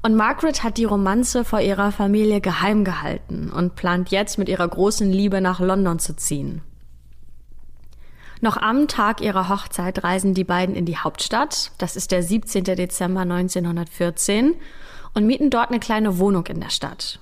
Und 0.05 0.13
Margaret 0.13 0.61
hat 0.61 0.77
die 0.77 0.85
Romanze 0.85 1.43
vor 1.43 1.61
ihrer 1.61 1.91
Familie 1.91 2.39
geheim 2.39 2.83
gehalten 2.83 3.49
und 3.49 3.73
plant 3.73 4.11
jetzt 4.11 4.37
mit 4.37 4.47
ihrer 4.49 4.67
großen 4.67 5.11
Liebe 5.11 5.41
nach 5.41 5.59
London 5.59 5.97
zu 5.97 6.15
ziehen. 6.15 6.61
Noch 8.39 8.55
am 8.55 8.87
Tag 8.87 9.19
ihrer 9.19 9.49
Hochzeit 9.49 10.03
reisen 10.03 10.35
die 10.35 10.43
beiden 10.43 10.75
in 10.75 10.85
die 10.85 10.99
Hauptstadt, 10.99 11.71
das 11.79 11.95
ist 11.95 12.11
der 12.11 12.21
17. 12.21 12.65
Dezember 12.65 13.21
1914, 13.21 14.53
und 15.15 15.25
mieten 15.25 15.49
dort 15.49 15.69
eine 15.69 15.79
kleine 15.79 16.19
Wohnung 16.19 16.45
in 16.45 16.61
der 16.61 16.69
Stadt. 16.69 17.19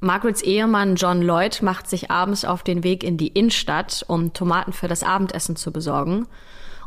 Margarets 0.00 0.42
Ehemann 0.42 0.96
John 0.96 1.22
Lloyd 1.22 1.62
macht 1.62 1.88
sich 1.88 2.10
abends 2.10 2.44
auf 2.44 2.62
den 2.62 2.84
Weg 2.84 3.02
in 3.02 3.16
die 3.16 3.28
Innenstadt, 3.28 4.04
um 4.08 4.34
Tomaten 4.34 4.74
für 4.74 4.88
das 4.88 5.04
Abendessen 5.04 5.56
zu 5.56 5.72
besorgen. 5.72 6.26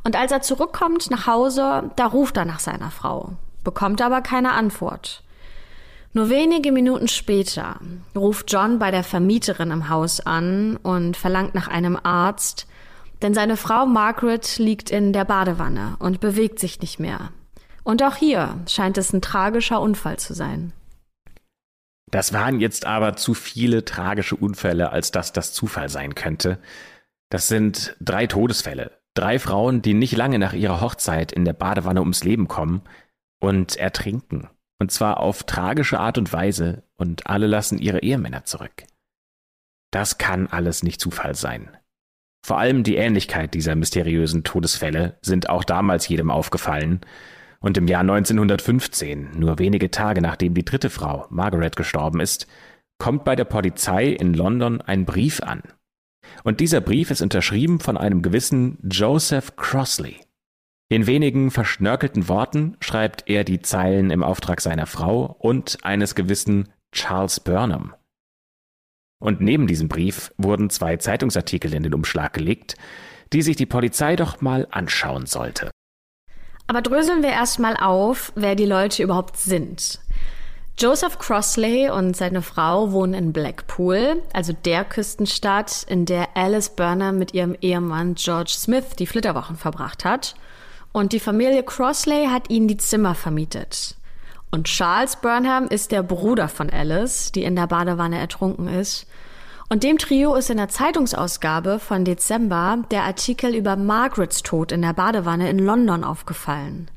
Und 0.04 0.16
als 0.16 0.32
er 0.32 0.44
zurückkommt 0.44 1.10
nach 1.10 1.26
Hause, 1.26 1.90
da 1.96 2.06
ruft 2.06 2.38
er 2.38 2.46
nach 2.46 2.60
seiner 2.60 2.92
Frau, 2.92 3.34
bekommt 3.68 4.02
aber 4.02 4.22
keine 4.22 4.54
Antwort. 4.54 5.24
Nur 6.14 6.30
wenige 6.30 6.72
Minuten 6.72 7.10
später 7.10 7.82
ruft 8.16 8.50
John 8.50 8.80
bei 8.80 8.92
der 8.92 9.04
Vermieterin 9.04 9.72
im 9.72 9.90
Haus 9.90 10.22
an 10.22 10.78
und 10.78 11.18
verlangt 11.18 11.54
nach 11.54 11.68
einem 11.68 12.00
Arzt, 12.02 12.66
denn 13.22 13.34
seine 13.34 13.58
Frau 13.58 13.86
Margaret 13.86 14.58
liegt 14.58 14.90
in 14.90 15.12
der 15.12 15.26
Badewanne 15.26 15.98
und 16.00 16.22
bewegt 16.22 16.60
sich 16.60 16.80
nicht 16.80 16.98
mehr. 16.98 17.34
Und 17.84 18.02
auch 18.04 18.16
hier 18.16 18.58
scheint 18.70 18.98
es 18.98 19.12
ein 19.12 19.22
tragischer 19.22 19.82
Unfall 19.82 20.18
zu 20.18 20.34
sein. 20.34 20.72
Das 22.10 22.32
waren 22.32 22.62
jetzt 22.62 22.86
aber 22.86 23.18
zu 23.18 23.34
viele 23.34 23.84
tragische 23.84 24.38
Unfälle, 24.38 24.94
als 24.94 25.12
dass 25.12 25.34
das 25.34 25.52
Zufall 25.52 25.90
sein 25.90 26.16
könnte. 26.16 26.58
Das 27.30 27.50
sind 27.50 27.98
drei 28.00 28.28
Todesfälle. 28.28 28.92
Drei 29.14 29.40
Frauen, 29.40 29.82
die 29.82 29.94
nicht 29.94 30.16
lange 30.16 30.40
nach 30.40 30.54
ihrer 30.54 30.80
Hochzeit 30.80 31.34
in 31.34 31.44
der 31.44 31.52
Badewanne 31.52 32.00
ums 32.00 32.24
Leben 32.24 32.48
kommen 32.48 32.82
und 33.40 33.76
ertrinken. 33.76 34.50
Und 34.80 34.92
zwar 34.92 35.20
auf 35.20 35.44
tragische 35.44 36.00
Art 36.00 36.18
und 36.18 36.32
Weise 36.32 36.84
und 36.98 37.28
alle 37.28 37.48
lassen 37.48 37.80
ihre 37.80 38.04
Ehemänner 38.04 38.46
zurück. 38.46 38.84
Das 39.92 40.18
kann 40.18 40.48
alles 40.48 40.84
nicht 40.84 41.02
Zufall 41.02 41.36
sein. 41.36 41.76
Vor 42.46 42.60
allem 42.60 42.84
die 42.84 42.96
Ähnlichkeit 42.96 43.54
dieser 43.54 43.76
mysteriösen 43.76 44.44
Todesfälle 44.44 45.18
sind 45.22 45.50
auch 45.50 45.64
damals 45.64 46.08
jedem 46.08 46.32
aufgefallen 46.32 47.02
und 47.60 47.78
im 47.78 47.88
Jahr 47.88 48.02
1915, 48.02 49.32
nur 49.38 49.60
wenige 49.60 49.90
Tage 49.90 50.22
nachdem 50.22 50.54
die 50.54 50.66
dritte 50.66 50.90
Frau, 50.90 51.26
Margaret, 51.30 51.76
gestorben 51.76 52.20
ist, 52.20 52.48
kommt 53.00 53.26
bei 53.26 53.36
der 53.36 53.46
Polizei 53.46 54.08
in 54.08 54.34
London 54.34 54.82
ein 54.82 55.06
Brief 55.06 55.42
an. 55.42 55.64
Und 56.44 56.60
dieser 56.60 56.82
Brief 56.82 57.10
ist 57.12 57.22
unterschrieben 57.22 57.80
von 57.80 57.98
einem 57.98 58.22
gewissen 58.22 58.78
Joseph 58.90 59.56
Crossley. 59.56 60.18
In 60.90 61.06
wenigen 61.06 61.52
verschnörkelten 61.52 62.30
Worten 62.30 62.78
schreibt 62.80 63.28
er 63.28 63.44
die 63.44 63.62
Zeilen 63.62 64.10
im 64.10 64.24
Auftrag 64.24 64.62
seiner 64.62 64.86
Frau 64.86 65.36
und 65.40 65.80
eines 65.84 66.16
gewissen 66.16 66.70
Charles 66.94 67.42
Burnham. 67.42 67.94
Und 69.20 69.42
neben 69.42 69.68
diesem 69.68 69.90
Brief 69.90 70.32
wurden 70.38 70.70
zwei 70.70 70.96
Zeitungsartikel 70.96 71.74
in 71.74 71.84
den 71.84 71.94
Umschlag 71.94 72.34
gelegt, 72.34 72.76
die 73.34 73.42
sich 73.42 73.58
die 73.58 73.66
Polizei 73.66 74.16
doch 74.16 74.40
mal 74.40 74.68
anschauen 74.72 75.26
sollte. 75.26 75.72
Aber 76.68 76.82
dröseln 76.82 77.22
wir 77.22 77.32
erstmal 77.32 77.76
auf, 77.76 78.32
wer 78.36 78.56
die 78.56 78.66
Leute 78.66 79.04
überhaupt 79.04 79.38
sind. 79.38 80.00
Joseph 80.80 81.18
Crossley 81.18 81.90
und 81.90 82.16
seine 82.16 82.44
Frau 82.44 82.92
wohnen 82.92 83.16
in 83.16 83.34
Blackpool, 83.34 84.22
also 84.32 84.54
der 84.54 84.86
Küstenstadt, 84.86 85.84
in 85.90 86.06
der 86.06 86.38
Alice 86.38 86.70
Burner 86.70 87.12
mit 87.12 87.34
ihrem 87.34 87.56
Ehemann 87.60 88.16
George 88.16 88.54
Smith 88.56 88.96
die 88.98 89.08
Flitterwochen 89.08 89.56
verbracht 89.56 90.06
hat. 90.06 90.36
Und 90.98 91.14
die 91.14 91.20
Familie 91.20 91.62
Crossley 91.62 92.26
hat 92.26 92.50
ihnen 92.50 92.68
die 92.68 92.78
Zimmer 92.78 93.14
vermietet. 93.14 93.98
Und 94.50 94.64
Charles 94.64 95.18
Burnham 95.18 95.68
ist 95.68 95.92
der 95.92 96.02
Bruder 96.02 96.48
von 96.48 96.72
Alice, 96.72 97.32
die 97.32 97.44
in 97.44 97.56
der 97.56 97.68
Badewanne 97.68 98.18
ertrunken 98.18 98.68
ist. 98.68 99.06
Und 99.70 99.84
dem 99.84 100.00
Trio 100.00 100.34
ist 100.34 100.50
in 100.50 100.58
der 100.58 100.70
Zeitungsausgabe 100.70 101.78
von 101.78 102.04
Dezember 102.04 102.80
der 102.90 103.04
Artikel 103.04 103.54
über 103.54 103.76
Margarets 103.76 104.42
Tod 104.42 104.72
in 104.72 104.82
der 104.82 104.94
Badewanne 104.94 105.52
in 105.52 105.60
London 105.60 106.04
aufgefallen. 106.04 106.90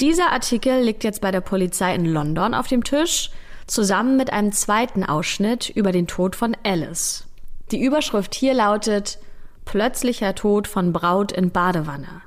Dieser 0.00 0.32
Artikel 0.32 0.80
liegt 0.80 1.04
jetzt 1.04 1.20
bei 1.20 1.30
der 1.30 1.42
Polizei 1.42 1.94
in 1.94 2.06
London 2.06 2.54
auf 2.54 2.68
dem 2.68 2.84
Tisch, 2.84 3.30
zusammen 3.66 4.16
mit 4.16 4.32
einem 4.32 4.52
zweiten 4.52 5.04
Ausschnitt 5.04 5.68
über 5.68 5.92
den 5.92 6.06
Tod 6.06 6.36
von 6.36 6.56
Alice. 6.64 7.26
Die 7.70 7.84
Überschrift 7.84 8.34
hier 8.34 8.54
lautet 8.54 9.18
Plötzlicher 9.66 10.34
Tod 10.34 10.66
von 10.66 10.94
Braut 10.94 11.32
in 11.32 11.50
Badewanne. 11.50 12.22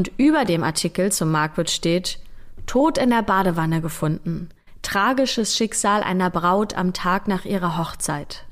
Und 0.00 0.10
über 0.16 0.46
dem 0.46 0.64
Artikel 0.64 1.12
zum 1.12 1.30
Margaret 1.30 1.68
steht 1.68 2.20
Tod 2.64 2.96
in 2.96 3.10
der 3.10 3.20
Badewanne 3.20 3.82
gefunden. 3.82 4.48
Tragisches 4.80 5.54
Schicksal 5.54 6.02
einer 6.02 6.30
Braut 6.30 6.74
am 6.74 6.94
Tag 6.94 7.28
nach 7.28 7.44
ihrer 7.44 7.76
Hochzeit. 7.76 8.46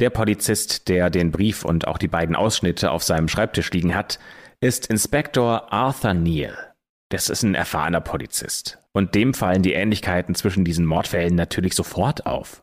Der 0.00 0.10
Polizist, 0.10 0.90
der 0.90 1.08
den 1.08 1.30
Brief 1.32 1.64
und 1.64 1.88
auch 1.88 1.96
die 1.96 2.08
beiden 2.08 2.36
Ausschnitte 2.36 2.90
auf 2.90 3.02
seinem 3.02 3.28
Schreibtisch 3.28 3.70
liegen 3.70 3.94
hat, 3.94 4.18
ist 4.60 4.88
Inspektor 4.88 5.72
Arthur 5.72 6.12
Neal. 6.12 6.74
Das 7.08 7.30
ist 7.30 7.42
ein 7.42 7.54
erfahrener 7.54 8.02
Polizist. 8.02 8.78
Und 8.92 9.14
dem 9.14 9.32
fallen 9.32 9.62
die 9.62 9.72
Ähnlichkeiten 9.72 10.34
zwischen 10.34 10.66
diesen 10.66 10.84
Mordfällen 10.84 11.36
natürlich 11.36 11.72
sofort 11.72 12.26
auf. 12.26 12.60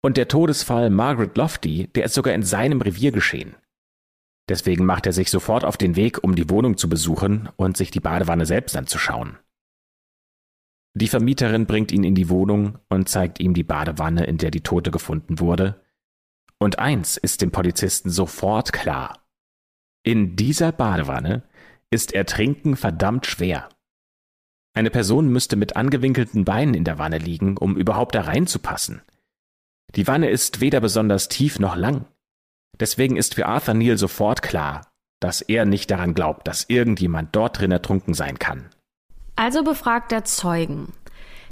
Und 0.00 0.16
der 0.16 0.28
Todesfall 0.28 0.90
Margaret 0.90 1.36
Lofty, 1.36 1.88
der 1.88 2.04
ist 2.04 2.14
sogar 2.14 2.34
in 2.34 2.44
seinem 2.44 2.80
Revier 2.80 3.10
geschehen. 3.10 3.56
Deswegen 4.52 4.84
macht 4.84 5.06
er 5.06 5.14
sich 5.14 5.30
sofort 5.30 5.64
auf 5.64 5.78
den 5.78 5.96
Weg, 5.96 6.22
um 6.22 6.34
die 6.34 6.50
Wohnung 6.50 6.76
zu 6.76 6.86
besuchen 6.86 7.48
und 7.56 7.78
sich 7.78 7.90
die 7.90 8.00
Badewanne 8.00 8.44
selbst 8.44 8.76
anzuschauen. 8.76 9.38
Die 10.92 11.08
Vermieterin 11.08 11.64
bringt 11.64 11.90
ihn 11.90 12.04
in 12.04 12.14
die 12.14 12.28
Wohnung 12.28 12.78
und 12.90 13.08
zeigt 13.08 13.40
ihm 13.40 13.54
die 13.54 13.64
Badewanne, 13.64 14.26
in 14.26 14.36
der 14.36 14.50
die 14.50 14.60
Tote 14.60 14.90
gefunden 14.90 15.40
wurde. 15.40 15.80
Und 16.58 16.78
eins 16.78 17.16
ist 17.16 17.40
dem 17.40 17.50
Polizisten 17.50 18.10
sofort 18.10 18.74
klar. 18.74 19.26
In 20.02 20.36
dieser 20.36 20.70
Badewanne 20.70 21.44
ist 21.90 22.12
Ertrinken 22.12 22.76
verdammt 22.76 23.24
schwer. 23.24 23.70
Eine 24.74 24.90
Person 24.90 25.30
müsste 25.30 25.56
mit 25.56 25.76
angewinkelten 25.76 26.44
Beinen 26.44 26.74
in 26.74 26.84
der 26.84 26.98
Wanne 26.98 27.16
liegen, 27.16 27.56
um 27.56 27.78
überhaupt 27.78 28.14
da 28.14 28.20
reinzupassen. 28.20 29.00
Die 29.94 30.06
Wanne 30.06 30.28
ist 30.28 30.60
weder 30.60 30.82
besonders 30.82 31.28
tief 31.28 31.58
noch 31.58 31.74
lang. 31.74 32.04
Deswegen 32.82 33.16
ist 33.16 33.36
für 33.36 33.46
Arthur 33.46 33.74
Neal 33.74 33.96
sofort 33.96 34.42
klar, 34.42 34.80
dass 35.20 35.40
er 35.40 35.64
nicht 35.66 35.88
daran 35.92 36.14
glaubt, 36.14 36.48
dass 36.48 36.64
irgendjemand 36.68 37.28
dort 37.30 37.60
drin 37.60 37.70
ertrunken 37.70 38.12
sein 38.12 38.40
kann. 38.40 38.70
Also 39.36 39.62
befragt 39.62 40.10
er 40.10 40.24
Zeugen. 40.24 40.92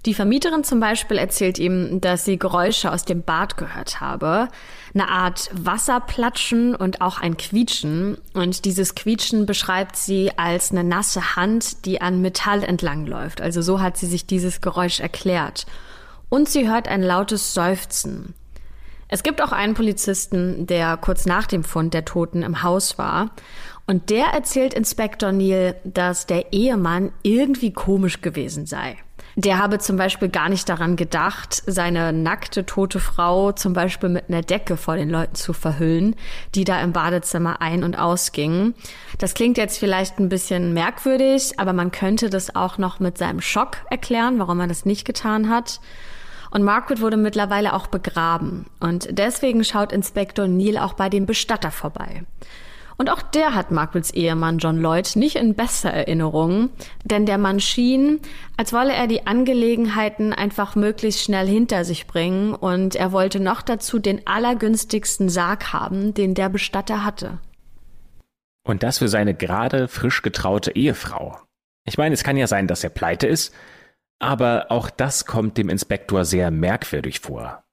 Die 0.07 0.15
Vermieterin 0.15 0.65
zum 0.65 0.81
Beispiel 0.81 1.19
erzählt 1.19 1.61
ihm, 1.61 2.01
dass 2.01 2.25
sie 2.25 2.37
Geräusche 2.37 2.91
aus 2.91 3.05
dem 3.05 3.23
Bad 3.23 3.57
gehört 3.57 4.01
habe. 4.01 4.49
Eine 4.93 5.09
Art 5.09 5.51
Wasserplatschen 5.53 6.75
und 6.75 7.01
auch 7.01 7.21
ein 7.21 7.37
Quietschen. 7.37 8.19
Und 8.35 8.65
dieses 8.65 8.97
Quietschen 8.97 9.47
beschreibt 9.47 9.95
sie 9.95 10.37
als 10.37 10.73
eine 10.73 10.83
nasse 10.83 11.37
Hand, 11.37 11.87
die 11.87 12.01
an 12.01 12.23
Metall 12.23 12.65
entlangläuft. 12.65 13.41
Also 13.41 13.63
so 13.63 13.81
hat 13.81 13.97
sie 13.97 14.07
sich 14.07 14.27
dieses 14.27 14.61
Geräusch 14.63 14.99
erklärt. 14.99 15.67
Und 16.29 16.49
sie 16.49 16.69
hört 16.69 16.89
ein 16.89 17.05
lautes 17.05 17.55
Seufzen. 17.55 18.35
Es 19.13 19.25
gibt 19.25 19.43
auch 19.43 19.51
einen 19.51 19.75
Polizisten, 19.75 20.67
der 20.67 20.97
kurz 20.97 21.27
nach 21.27 21.47
dem 21.47 21.65
Fund 21.65 21.95
der 21.95 22.05
Toten 22.05 22.43
im 22.43 22.63
Haus 22.63 22.97
war. 22.97 23.31
Und 23.87 24.09
der 24.09 24.27
erzählt 24.27 24.73
Inspektor 24.73 25.33
Neil, 25.33 25.75
dass 25.83 26.27
der 26.27 26.53
Ehemann 26.53 27.11
irgendwie 27.23 27.73
komisch 27.73 28.21
gewesen 28.21 28.67
sei. 28.67 28.97
Der 29.35 29.59
habe 29.59 29.79
zum 29.79 29.97
Beispiel 29.97 30.29
gar 30.29 30.49
nicht 30.49 30.69
daran 30.69 30.95
gedacht, 30.95 31.63
seine 31.67 32.13
nackte 32.13 32.67
tote 32.67 33.01
Frau 33.01 33.53
zum 33.53 33.73
Beispiel 33.73 34.09
mit 34.09 34.29
einer 34.29 34.43
Decke 34.43 34.77
vor 34.77 34.97
den 34.97 35.11
Leuten 35.11 35.35
zu 35.35 35.53
verhüllen, 35.53 36.15
die 36.55 36.65
da 36.65 36.81
im 36.81 36.93
Badezimmer 36.93 37.61
ein- 37.61 37.83
und 37.83 37.99
ausgingen. 37.99 38.75
Das 39.19 39.35
klingt 39.35 39.59
jetzt 39.59 39.79
vielleicht 39.79 40.19
ein 40.21 40.29
bisschen 40.29 40.73
merkwürdig, 40.73 41.59
aber 41.59 41.73
man 41.73 41.91
könnte 41.91 42.31
das 42.31 42.55
auch 42.55 42.79
noch 42.79 43.01
mit 43.01 43.19
seinem 43.19 43.41
Schock 43.41 43.79
erklären, 43.91 44.39
warum 44.39 44.61
er 44.61 44.69
das 44.69 44.85
nicht 44.85 45.05
getan 45.05 45.49
hat. 45.49 45.81
Und 46.51 46.63
Margaret 46.63 47.01
wurde 47.01 47.17
mittlerweile 47.17 47.75
auch 47.75 47.87
begraben. 47.87 48.67
Und 48.81 49.09
deswegen 49.19 49.65
schaut 49.65 49.93
Inspektor 49.93 50.49
Neil 50.49 50.79
auch 50.79 50.95
bei 50.95 51.09
dem 51.09 51.27
Bestatter 51.27 51.71
vorbei. 51.71 52.25
Und 53.01 53.09
auch 53.09 53.23
der 53.23 53.55
hat 53.55 53.71
Margarets 53.71 54.11
Ehemann 54.11 54.59
John 54.59 54.79
Lloyd 54.79 55.17
nicht 55.17 55.37
in 55.37 55.55
besser 55.55 55.91
Erinnerung, 55.91 56.69
denn 57.03 57.25
der 57.25 57.39
Mann 57.39 57.59
schien, 57.59 58.21
als 58.59 58.75
wolle 58.75 58.93
er 58.93 59.07
die 59.07 59.27
Angelegenheiten 59.27 60.35
einfach 60.35 60.77
möglichst 60.77 61.25
schnell 61.25 61.47
hinter 61.47 61.87
sich 61.87 62.07
bringen 62.07 62.53
und 62.55 62.97
er 62.97 63.11
wollte 63.11 63.41
noch 63.41 63.63
dazu 63.63 63.99
den 63.99 64.27
allergünstigsten 64.27 65.31
Sarg 65.31 65.73
haben, 65.73 66.13
den 66.13 66.35
der 66.35 66.51
Bestatter 66.51 67.03
hatte. 67.03 67.39
Und 68.69 68.83
das 68.83 68.99
für 68.99 69.09
seine 69.09 69.33
gerade 69.33 69.89
frisch 69.89 70.21
getraute 70.21 70.77
Ehefrau. 70.77 71.39
Ich 71.87 71.97
meine, 71.97 72.13
es 72.13 72.23
kann 72.23 72.37
ja 72.37 72.47
sein, 72.47 72.67
dass 72.67 72.85
er 72.85 72.91
pleite 72.91 73.27
ist, 73.27 73.55
aber 74.21 74.67
auch 74.71 74.91
das 74.91 75.25
kommt 75.25 75.59
dem 75.59 75.69
Inspektor 75.69 76.25
sehr 76.25 76.51
merkwürdig 76.51 77.21
vor. 77.21 77.65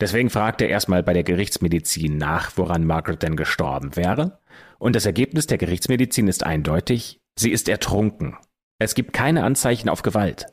Deswegen 0.00 0.30
fragt 0.30 0.62
er 0.62 0.68
erstmal 0.68 1.02
bei 1.02 1.12
der 1.12 1.24
Gerichtsmedizin 1.24 2.16
nach, 2.16 2.56
woran 2.56 2.86
Margaret 2.86 3.22
denn 3.22 3.36
gestorben 3.36 3.96
wäre. 3.96 4.40
Und 4.78 4.96
das 4.96 5.04
Ergebnis 5.04 5.46
der 5.46 5.58
Gerichtsmedizin 5.58 6.26
ist 6.26 6.42
eindeutig, 6.42 7.20
sie 7.38 7.50
ist 7.50 7.68
ertrunken. 7.68 8.38
Es 8.78 8.94
gibt 8.94 9.12
keine 9.12 9.44
Anzeichen 9.44 9.90
auf 9.90 10.00
Gewalt. 10.00 10.46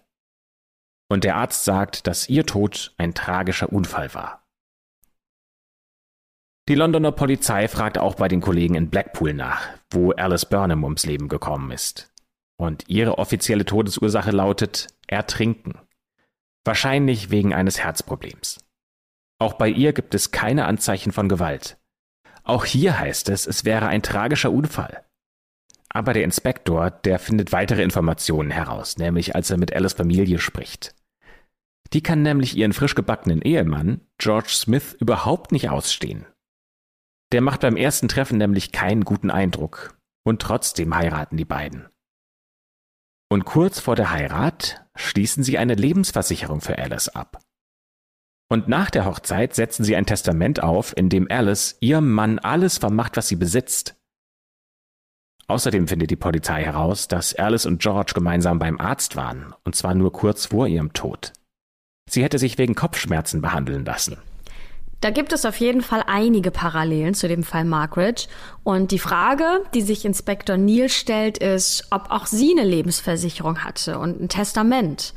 Und 1.10 1.24
der 1.24 1.38
Arzt 1.38 1.64
sagt, 1.64 2.08
dass 2.08 2.28
ihr 2.28 2.46
Tod 2.46 2.94
ein 2.98 3.14
tragischer 3.14 3.72
Unfall 3.72 4.14
war. 4.14 4.44
Die 6.68 6.76
Londoner 6.76 7.14
Polizei 7.14 7.70
fragt 7.70 7.98
auch 7.98 8.16
bei 8.16 8.28
den 8.28 8.42
Kollegen 8.42 8.76
in 8.76 8.90
Blackpool 8.90 9.34
nach, 9.34 9.70
wo 9.90 10.12
Alice 10.12 10.46
Burnham 10.46 10.84
ums 10.84 11.06
Leben 11.06 11.30
gekommen 11.30 11.72
ist. 11.72 12.14
Und 12.58 12.86
ihre 12.88 13.18
offizielle 13.18 13.66
Todesursache 13.66 14.32
lautet 14.32 14.88
Ertrinken. 15.08 15.80
Wahrscheinlich 16.66 17.30
wegen 17.30 17.54
eines 17.54 17.80
Herzproblems. 17.80 18.66
Auch 19.40 19.54
bei 19.54 19.70
ihr 19.70 19.94
gibt 19.94 20.16
es 20.16 20.32
keine 20.32 20.66
Anzeichen 20.66 21.12
von 21.12 21.30
Gewalt. 21.30 21.78
Auch 22.44 22.66
hier 22.66 22.98
heißt 22.98 23.30
es, 23.30 23.46
es 23.46 23.66
wäre 23.66 23.88
ein 23.88 24.02
tragischer 24.02 24.52
Unfall. 24.52 25.04
Aber 25.90 26.14
der 26.14 26.24
Inspektor, 26.24 26.90
der 26.92 27.20
findet 27.20 27.52
weitere 27.52 27.84
Informationen 27.84 28.52
heraus, 28.52 28.98
nämlich 28.98 29.36
als 29.36 29.52
er 29.52 29.58
mit 29.58 29.74
Alice 29.74 29.94
Familie 29.94 30.40
spricht. 30.40 30.96
Die 31.94 32.02
kann 32.02 32.22
nämlich 32.22 32.58
ihren 32.58 32.74
frisch 32.74 32.96
gebackenen 32.96 33.42
Ehemann, 33.42 34.02
George 34.18 34.50
Smith, 34.50 34.96
überhaupt 35.00 35.52
nicht 35.52 35.70
ausstehen. 35.70 36.26
Der 37.32 37.42
macht 37.42 37.62
beim 37.62 37.78
ersten 37.78 38.08
Treffen 38.08 38.38
nämlich 38.38 38.72
keinen 38.72 39.04
guten 39.04 39.32
Eindruck. 39.32 39.98
Und 40.24 40.42
trotzdem 40.42 40.96
heiraten 40.96 41.38
die 41.38 41.46
beiden. 41.46 41.88
Und 43.30 43.46
kurz 43.46 43.80
vor 43.80 43.96
der 43.96 44.12
Heirat 44.12 44.86
schließen 44.96 45.44
sie 45.44 45.58
eine 45.58 45.76
Lebensversicherung 45.76 46.62
für 46.62 46.78
Alice 46.78 47.10
ab. 47.10 47.42
Und 48.50 48.70
nach 48.70 48.90
der 48.90 49.06
Hochzeit 49.06 49.54
setzen 49.54 49.84
sie 49.84 49.96
ein 49.96 50.06
Testament 50.06 50.64
auf, 50.64 50.96
in 50.96 51.10
dem 51.10 51.30
Alice 51.30 51.78
ihrem 51.82 52.12
Mann 52.12 52.40
alles 52.40 52.78
vermacht, 52.78 53.18
was 53.18 53.28
sie 53.28 53.36
besitzt. 53.36 53.96
Außerdem 55.48 55.88
findet 55.88 56.12
die 56.12 56.16
Polizei 56.16 56.64
heraus, 56.64 57.08
dass 57.08 57.36
Alice 57.36 57.66
und 57.66 57.82
George 57.82 58.14
gemeinsam 58.14 58.60
beim 58.60 58.80
Arzt 58.80 59.16
waren, 59.16 59.54
und 59.64 59.76
zwar 59.76 59.96
nur 59.96 60.12
kurz 60.12 60.48
vor 60.48 60.68
ihrem 60.68 60.94
Tod. 60.94 61.34
Sie 62.10 62.24
hätte 62.24 62.40
sich 62.40 62.58
wegen 62.58 62.76
Kopfschmerzen 62.76 63.42
behandeln 63.42 63.84
lassen. 63.84 64.18
Da 65.02 65.12
gibt 65.12 65.32
es 65.32 65.46
auf 65.46 65.60
jeden 65.60 65.82
Fall 65.82 66.04
einige 66.08 66.50
Parallelen 66.50 67.14
zu 67.14 67.28
dem 67.28 67.44
Fall 67.44 67.66
Margaret. 67.66 68.28
Und 68.64 68.92
die 68.92 69.00
Frage, 69.00 69.64
die 69.74 69.82
sich 69.82 70.06
Inspektor 70.06 70.58
Neal 70.58 70.90
stellt, 70.90 71.38
ist, 71.38 71.88
ob 71.92 72.10
auch 72.10 72.26
sie 72.26 72.52
eine 72.52 72.68
Lebensversicherung 72.68 73.64
hatte 73.64 74.00
und 74.00 74.20
ein 74.20 74.30
Testament. 74.30 75.14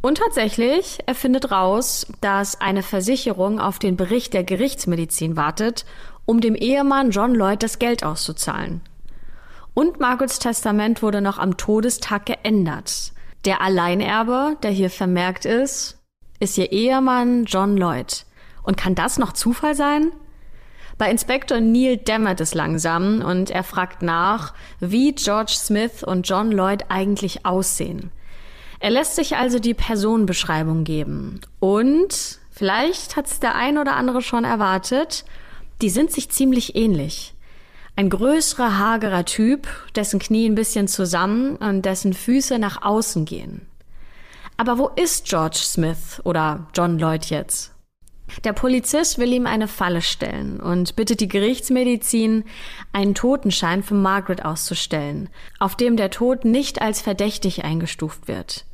Und 0.00 0.18
tatsächlich, 0.18 0.98
er 1.06 1.16
findet 1.16 1.50
raus, 1.50 2.06
dass 2.20 2.60
eine 2.60 2.84
Versicherung 2.84 3.58
auf 3.58 3.80
den 3.80 3.96
Bericht 3.96 4.32
der 4.32 4.44
Gerichtsmedizin 4.44 5.36
wartet, 5.36 5.84
um 6.24 6.40
dem 6.40 6.54
Ehemann 6.54 7.10
John 7.10 7.34
Lloyd 7.34 7.64
das 7.64 7.80
Geld 7.80 8.04
auszuzahlen. 8.04 8.80
Und 9.74 9.98
Margarets 9.98 10.38
Testament 10.38 11.02
wurde 11.02 11.20
noch 11.20 11.38
am 11.38 11.56
Todestag 11.56 12.26
geändert. 12.26 13.12
Der 13.44 13.60
Alleinerbe, 13.60 14.56
der 14.62 14.70
hier 14.70 14.90
vermerkt 14.90 15.44
ist, 15.44 15.98
ist 16.38 16.58
ihr 16.58 16.70
Ehemann 16.70 17.44
John 17.44 17.76
Lloyd. 17.76 18.24
Und 18.68 18.76
kann 18.76 18.94
das 18.94 19.18
noch 19.18 19.32
Zufall 19.32 19.74
sein? 19.74 20.12
Bei 20.98 21.10
Inspektor 21.10 21.58
Neil 21.58 21.96
dämmert 21.96 22.38
es 22.42 22.52
langsam 22.52 23.22
und 23.22 23.48
er 23.48 23.64
fragt 23.64 24.02
nach, 24.02 24.52
wie 24.78 25.14
George 25.14 25.54
Smith 25.56 26.04
und 26.04 26.28
John 26.28 26.52
Lloyd 26.52 26.84
eigentlich 26.90 27.46
aussehen. 27.46 28.10
Er 28.78 28.90
lässt 28.90 29.16
sich 29.16 29.36
also 29.36 29.58
die 29.58 29.72
Personenbeschreibung 29.72 30.84
geben. 30.84 31.40
Und 31.60 32.40
vielleicht 32.50 33.16
hat 33.16 33.24
es 33.24 33.40
der 33.40 33.54
ein 33.54 33.78
oder 33.78 33.96
andere 33.96 34.20
schon 34.20 34.44
erwartet, 34.44 35.24
die 35.80 35.88
sind 35.88 36.12
sich 36.12 36.28
ziemlich 36.28 36.76
ähnlich. 36.76 37.32
Ein 37.96 38.10
größerer, 38.10 38.78
hagerer 38.78 39.24
Typ, 39.24 39.66
dessen 39.96 40.18
Knie 40.20 40.46
ein 40.46 40.56
bisschen 40.56 40.88
zusammen 40.88 41.56
und 41.56 41.86
dessen 41.86 42.12
Füße 42.12 42.58
nach 42.58 42.82
außen 42.82 43.24
gehen. 43.24 43.66
Aber 44.58 44.76
wo 44.76 44.88
ist 44.88 45.24
George 45.24 45.56
Smith 45.56 46.20
oder 46.22 46.66
John 46.74 46.98
Lloyd 46.98 47.24
jetzt? 47.30 47.72
Der 48.44 48.52
Polizist 48.52 49.18
will 49.18 49.32
ihm 49.32 49.46
eine 49.46 49.68
Falle 49.68 50.02
stellen 50.02 50.60
und 50.60 50.96
bittet 50.96 51.20
die 51.20 51.28
Gerichtsmedizin, 51.28 52.44
einen 52.92 53.14
Totenschein 53.14 53.82
für 53.82 53.94
Margaret 53.94 54.44
auszustellen, 54.44 55.28
auf 55.58 55.76
dem 55.76 55.96
der 55.96 56.10
Tod 56.10 56.44
nicht 56.44 56.80
als 56.80 57.00
verdächtig 57.00 57.64
eingestuft 57.64 58.28
wird. 58.28 58.64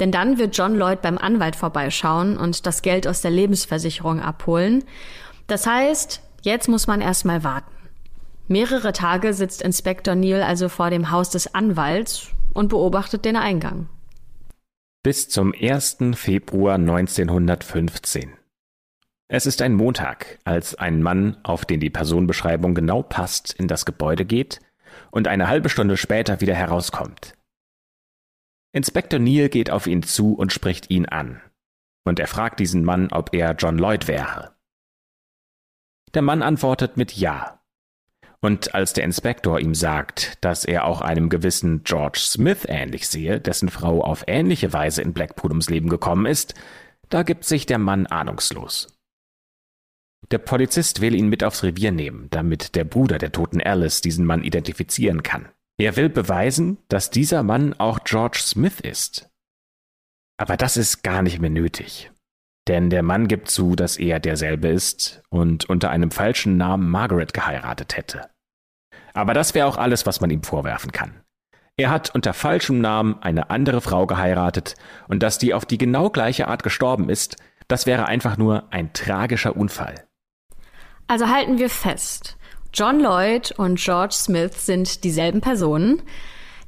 Denn 0.00 0.10
dann 0.10 0.38
wird 0.38 0.56
John 0.56 0.74
Lloyd 0.74 1.02
beim 1.02 1.18
Anwalt 1.18 1.56
vorbeischauen 1.56 2.36
und 2.36 2.66
das 2.66 2.82
Geld 2.82 3.06
aus 3.06 3.20
der 3.20 3.30
Lebensversicherung 3.30 4.20
abholen. 4.20 4.84
Das 5.46 5.66
heißt, 5.66 6.22
jetzt 6.42 6.68
muss 6.68 6.86
man 6.86 7.00
erstmal 7.00 7.44
warten. 7.44 7.70
Mehrere 8.48 8.92
Tage 8.92 9.32
sitzt 9.34 9.62
Inspektor 9.62 10.14
Neal 10.14 10.42
also 10.42 10.68
vor 10.68 10.90
dem 10.90 11.10
Haus 11.10 11.30
des 11.30 11.54
Anwalts 11.54 12.28
und 12.52 12.68
beobachtet 12.68 13.24
den 13.24 13.36
Eingang. 13.36 13.88
Bis 15.02 15.28
zum 15.28 15.54
1. 15.58 15.98
Februar 16.14 16.74
1915. 16.74 18.39
Es 19.32 19.46
ist 19.46 19.62
ein 19.62 19.74
Montag, 19.74 20.40
als 20.42 20.74
ein 20.74 21.02
Mann, 21.02 21.36
auf 21.44 21.64
den 21.64 21.78
die 21.78 21.88
Personenbeschreibung 21.88 22.74
genau 22.74 23.04
passt, 23.04 23.52
in 23.52 23.68
das 23.68 23.86
Gebäude 23.86 24.24
geht 24.24 24.58
und 25.12 25.28
eine 25.28 25.46
halbe 25.46 25.68
Stunde 25.68 25.96
später 25.96 26.40
wieder 26.40 26.56
herauskommt. 26.56 27.36
Inspektor 28.72 29.20
Neal 29.20 29.48
geht 29.48 29.70
auf 29.70 29.86
ihn 29.86 30.02
zu 30.02 30.34
und 30.34 30.52
spricht 30.52 30.90
ihn 30.90 31.06
an. 31.06 31.40
Und 32.04 32.18
er 32.18 32.26
fragt 32.26 32.58
diesen 32.58 32.82
Mann, 32.82 33.12
ob 33.12 33.32
er 33.32 33.54
John 33.54 33.78
Lloyd 33.78 34.08
wäre. 34.08 34.56
Der 36.12 36.22
Mann 36.22 36.42
antwortet 36.42 36.96
mit 36.96 37.12
Ja. 37.12 37.60
Und 38.40 38.74
als 38.74 38.94
der 38.94 39.04
Inspektor 39.04 39.60
ihm 39.60 39.76
sagt, 39.76 40.44
dass 40.44 40.64
er 40.64 40.86
auch 40.86 41.02
einem 41.02 41.28
gewissen 41.28 41.84
George 41.84 42.18
Smith 42.18 42.64
ähnlich 42.66 43.06
sehe, 43.06 43.40
dessen 43.40 43.68
Frau 43.68 44.02
auf 44.02 44.24
ähnliche 44.26 44.72
Weise 44.72 45.02
in 45.02 45.12
Blackpool 45.12 45.52
ums 45.52 45.70
Leben 45.70 45.88
gekommen 45.88 46.26
ist, 46.26 46.54
da 47.10 47.22
gibt 47.22 47.44
sich 47.44 47.64
der 47.64 47.78
Mann 47.78 48.08
ahnungslos. 48.08 48.99
Der 50.30 50.38
Polizist 50.38 51.00
will 51.00 51.14
ihn 51.14 51.28
mit 51.28 51.42
aufs 51.42 51.62
Revier 51.62 51.92
nehmen, 51.92 52.28
damit 52.30 52.74
der 52.74 52.84
Bruder 52.84 53.18
der 53.18 53.32
toten 53.32 53.60
Alice 53.60 54.00
diesen 54.00 54.26
Mann 54.26 54.44
identifizieren 54.44 55.22
kann. 55.22 55.48
Er 55.78 55.96
will 55.96 56.08
beweisen, 56.08 56.78
dass 56.88 57.10
dieser 57.10 57.42
Mann 57.42 57.72
auch 57.74 58.04
George 58.04 58.38
Smith 58.40 58.80
ist. 58.80 59.30
Aber 60.38 60.56
das 60.56 60.76
ist 60.76 61.02
gar 61.02 61.22
nicht 61.22 61.40
mehr 61.40 61.50
nötig. 61.50 62.10
Denn 62.68 62.90
der 62.90 63.02
Mann 63.02 63.28
gibt 63.28 63.50
zu, 63.50 63.74
dass 63.74 63.96
er 63.96 64.20
derselbe 64.20 64.68
ist 64.68 65.22
und 65.30 65.64
unter 65.68 65.90
einem 65.90 66.10
falschen 66.10 66.56
Namen 66.56 66.88
Margaret 66.88 67.32
geheiratet 67.32 67.96
hätte. 67.96 68.30
Aber 69.14 69.34
das 69.34 69.54
wäre 69.54 69.66
auch 69.66 69.76
alles, 69.76 70.06
was 70.06 70.20
man 70.20 70.30
ihm 70.30 70.42
vorwerfen 70.42 70.92
kann. 70.92 71.22
Er 71.76 71.90
hat 71.90 72.14
unter 72.14 72.34
falschem 72.34 72.80
Namen 72.80 73.18
eine 73.22 73.48
andere 73.48 73.80
Frau 73.80 74.06
geheiratet 74.06 74.74
und 75.08 75.22
dass 75.22 75.38
die 75.38 75.54
auf 75.54 75.64
die 75.64 75.78
genau 75.78 76.10
gleiche 76.10 76.46
Art 76.46 76.62
gestorben 76.62 77.08
ist, 77.08 77.36
das 77.68 77.86
wäre 77.86 78.06
einfach 78.06 78.36
nur 78.36 78.70
ein 78.70 78.92
tragischer 78.92 79.56
Unfall. 79.56 80.06
Also 81.10 81.28
halten 81.28 81.58
wir 81.58 81.70
fest. 81.70 82.36
John 82.72 83.00
Lloyd 83.00 83.50
und 83.58 83.80
George 83.80 84.14
Smith 84.14 84.64
sind 84.64 85.02
dieselben 85.02 85.40
Personen. 85.40 86.02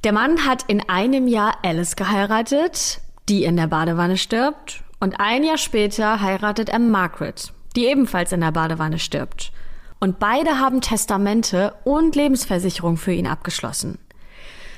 Der 0.03 0.11
Mann 0.11 0.45
hat 0.45 0.63
in 0.67 0.81
einem 0.89 1.29
Jahr 1.29 1.59
Alice 1.63 1.95
geheiratet, 1.95 2.99
die 3.29 3.45
in 3.45 3.55
der 3.55 3.67
Badewanne 3.67 4.17
stirbt. 4.17 4.83
Und 4.99 5.21
ein 5.21 5.45
Jahr 5.45 5.57
später 5.57 6.19
heiratet 6.19 6.67
er 6.67 6.79
Margaret, 6.79 7.53
die 7.77 7.85
ebenfalls 7.85 8.33
in 8.33 8.41
der 8.41 8.51
Badewanne 8.51 8.99
stirbt. 8.99 9.53
Und 10.01 10.19
beide 10.19 10.59
haben 10.59 10.81
Testamente 10.81 11.73
und 11.85 12.13
Lebensversicherung 12.17 12.97
für 12.97 13.13
ihn 13.13 13.27
abgeschlossen. 13.27 13.97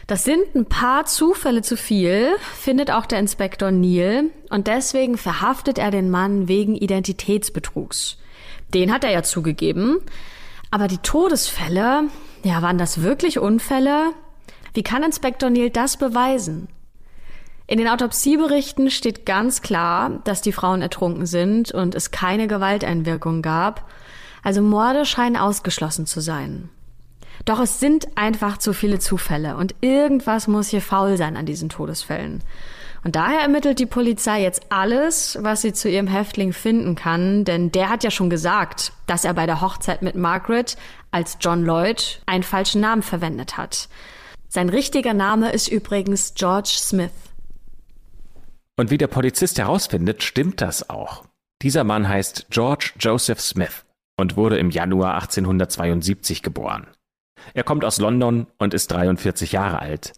Das 0.06 0.26
sind 0.26 0.54
ein 0.54 0.68
paar 0.68 1.06
Zufälle 1.06 1.64
zu 1.64 1.76
viel, 1.76 2.36
findet 2.54 2.92
auch 2.92 3.08
der 3.08 3.18
Inspektor 3.18 3.72
Neil, 3.72 4.30
und 4.52 4.68
deswegen 4.68 5.18
verhaftet 5.18 5.80
er 5.80 5.90
den 5.90 6.12
Mann 6.12 6.48
wegen 6.48 6.76
Identitätsbetrugs. 6.76 8.20
Den 8.74 8.92
hat 8.92 9.04
er 9.04 9.12
ja 9.12 9.24
zugegeben. 9.24 10.00
Aber 10.72 10.88
die 10.88 10.98
Todesfälle, 10.98 12.06
ja, 12.44 12.62
waren 12.62 12.78
das 12.78 13.02
wirklich 13.02 13.40
Unfälle? 13.40 14.12
Wie 14.74 14.84
kann 14.84 15.04
Inspektor 15.04 15.50
Neil 15.50 15.70
das 15.70 15.98
beweisen? 15.98 16.68
In 17.68 17.80
den 17.80 17.88
Autopsieberichten 17.88 18.92
steht 18.92 19.26
ganz 19.26 19.62
klar, 19.62 20.20
dass 20.24 20.42
die 20.42 20.52
Frauen 20.52 20.82
ertrunken 20.82 21.26
sind 21.26 21.72
und 21.72 21.96
es 21.96 22.12
keine 22.12 22.48
Gewalteinwirkung 22.48 23.42
gab. 23.42 23.90
Also 24.44 24.62
Morde 24.62 25.06
scheinen 25.06 25.38
ausgeschlossen 25.38 26.06
zu 26.06 26.20
sein. 26.20 26.70
Doch 27.46 27.60
es 27.60 27.80
sind 27.80 28.18
einfach 28.18 28.58
zu 28.58 28.74
viele 28.74 29.00
Zufälle 29.00 29.58
und 29.58 29.76
irgendwas 29.82 30.48
muss 30.48 30.70
hier 30.70 30.82
faul 30.82 31.18
sein 31.18 31.38
an 31.38 31.46
diesen 31.46 31.70
Todesfällen. 31.70 32.44
Und 33.06 33.16
daher 33.16 33.42
ermittelt 33.42 33.78
die 33.78 33.86
Polizei 33.86 34.42
jetzt 34.42 34.66
alles, 34.70 35.38
was 35.40 35.62
sie 35.62 35.74
zu 35.74 35.88
ihrem 35.88 36.08
Häftling 36.08 36.54
finden 36.54 36.96
kann, 36.96 37.46
denn 37.46 37.72
der 37.72 37.90
hat 37.90 38.04
ja 38.04 38.10
schon 38.10 38.32
gesagt, 38.32 38.94
dass 39.06 39.26
er 39.26 39.36
bei 39.36 39.46
der 39.46 39.62
Hochzeit 39.62 40.02
mit 40.02 40.16
Margaret 40.16 40.76
als 41.12 41.38
John 41.40 41.64
Lloyd 41.64 42.24
einen 42.26 42.42
falschen 42.42 42.82
Namen 42.82 43.04
verwendet 43.04 43.58
hat. 43.58 43.90
Sein 44.48 44.70
richtiger 44.70 45.14
Name 45.14 45.52
ist 45.52 45.68
übrigens 45.68 46.34
George 46.34 46.74
Smith. 46.78 47.12
Und 48.76 48.90
wie 48.90 48.98
der 48.98 49.06
Polizist 49.06 49.60
herausfindet, 49.60 50.24
stimmt 50.24 50.60
das 50.60 50.90
auch. 50.90 51.26
Dieser 51.62 51.84
Mann 51.84 52.10
heißt 52.10 52.48
George 52.50 52.94
Joseph 53.00 53.40
Smith 53.40 53.86
und 54.18 54.36
wurde 54.36 54.58
im 54.58 54.72
Januar 54.72 55.14
1872 55.14 56.42
geboren. 56.42 56.88
Er 57.54 57.64
kommt 57.64 57.86
aus 57.86 58.00
London 58.00 58.48
und 58.58 58.74
ist 58.74 58.92
43 58.92 59.52
Jahre 59.52 59.78
alt. 59.78 60.14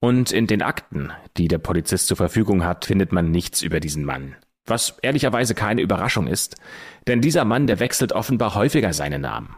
Und 0.00 0.32
in 0.32 0.46
den 0.46 0.62
Akten, 0.62 1.12
die 1.36 1.48
der 1.48 1.58
Polizist 1.58 2.06
zur 2.06 2.16
Verfügung 2.16 2.64
hat, 2.64 2.86
findet 2.86 3.12
man 3.12 3.30
nichts 3.30 3.60
über 3.60 3.80
diesen 3.80 4.04
Mann. 4.04 4.34
Was 4.66 4.98
ehrlicherweise 5.02 5.54
keine 5.54 5.82
Überraschung 5.82 6.26
ist, 6.26 6.56
denn 7.06 7.20
dieser 7.20 7.44
Mann, 7.44 7.66
der 7.66 7.80
wechselt 7.80 8.12
offenbar 8.12 8.54
häufiger 8.54 8.92
seine 8.92 9.18
Namen. 9.18 9.56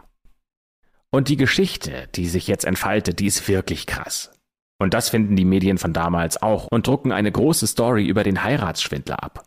Und 1.11 1.29
die 1.29 1.37
Geschichte, 1.37 2.09
die 2.15 2.27
sich 2.27 2.47
jetzt 2.47 2.65
entfaltet, 2.65 3.19
die 3.19 3.27
ist 3.27 3.47
wirklich 3.47 3.85
krass. 3.85 4.31
Und 4.79 4.93
das 4.93 5.09
finden 5.09 5.35
die 5.35 5.45
Medien 5.45 5.77
von 5.77 5.93
damals 5.93 6.41
auch 6.41 6.67
und 6.67 6.87
drucken 6.87 7.11
eine 7.11 7.31
große 7.31 7.67
Story 7.67 8.05
über 8.05 8.23
den 8.23 8.43
Heiratsschwindler 8.43 9.23
ab. 9.23 9.45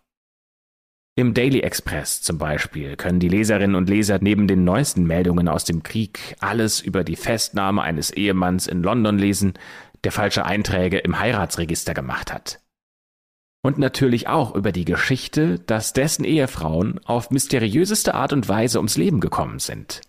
Im 1.18 1.32
Daily 1.32 1.60
Express 1.60 2.20
zum 2.20 2.36
Beispiel 2.36 2.94
können 2.96 3.20
die 3.20 3.30
Leserinnen 3.30 3.74
und 3.74 3.88
Leser 3.88 4.18
neben 4.20 4.46
den 4.46 4.64
neuesten 4.64 5.06
Meldungen 5.06 5.48
aus 5.48 5.64
dem 5.64 5.82
Krieg 5.82 6.36
alles 6.40 6.82
über 6.82 7.04
die 7.04 7.16
Festnahme 7.16 7.80
eines 7.80 8.10
Ehemanns 8.10 8.66
in 8.66 8.82
London 8.82 9.18
lesen, 9.18 9.54
der 10.06 10.12
falsche 10.12 10.46
Einträge 10.46 10.98
im 10.98 11.18
Heiratsregister 11.18 11.92
gemacht 11.92 12.32
hat. 12.32 12.60
Und 13.60 13.76
natürlich 13.76 14.28
auch 14.28 14.54
über 14.54 14.70
die 14.70 14.84
Geschichte, 14.84 15.58
dass 15.58 15.94
dessen 15.94 16.24
Ehefrauen 16.24 17.00
auf 17.04 17.32
mysteriöseste 17.32 18.14
Art 18.14 18.32
und 18.32 18.48
Weise 18.48 18.78
ums 18.78 18.96
Leben 18.96 19.18
gekommen 19.18 19.58
sind. 19.58 20.02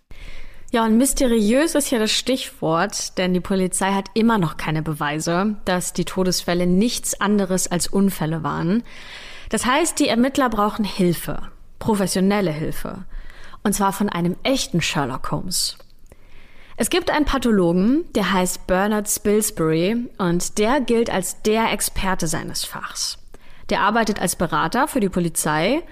Ja, 0.70 0.84
und 0.84 0.98
mysteriös 0.98 1.74
ist 1.74 1.90
ja 1.90 1.98
das 1.98 2.12
Stichwort, 2.12 3.18
denn 3.18 3.34
die 3.34 3.40
Polizei 3.40 3.90
hat 3.92 4.06
immer 4.14 4.38
noch 4.38 4.56
keine 4.56 4.82
Beweise, 4.82 5.56
dass 5.64 5.94
die 5.94 6.04
Todesfälle 6.04 6.68
nichts 6.68 7.20
anderes 7.20 7.66
als 7.66 7.88
Unfälle 7.88 8.44
waren. 8.44 8.84
Das 9.48 9.66
heißt, 9.66 9.98
die 9.98 10.06
Ermittler 10.06 10.48
brauchen 10.48 10.84
Hilfe, 10.84 11.42
professionelle 11.80 12.52
Hilfe. 12.52 13.04
Und 13.64 13.72
zwar 13.72 13.92
von 13.92 14.08
einem 14.08 14.36
echten 14.44 14.80
Sherlock 14.80 15.32
Holmes. 15.32 15.76
Es 16.80 16.90
gibt 16.90 17.10
einen 17.10 17.24
Pathologen, 17.24 18.04
der 18.14 18.32
heißt 18.32 18.68
Bernard 18.68 19.10
Spilsbury 19.10 19.96
und 20.16 20.58
der 20.58 20.80
gilt 20.80 21.10
als 21.10 21.42
der 21.42 21.72
Experte 21.72 22.28
seines 22.28 22.64
Fachs. 22.64 23.18
Der 23.68 23.80
arbeitet 23.80 24.22
als 24.22 24.36
Berater 24.36 24.86
für 24.86 25.00
die 25.00 25.08
Polizei 25.08 25.82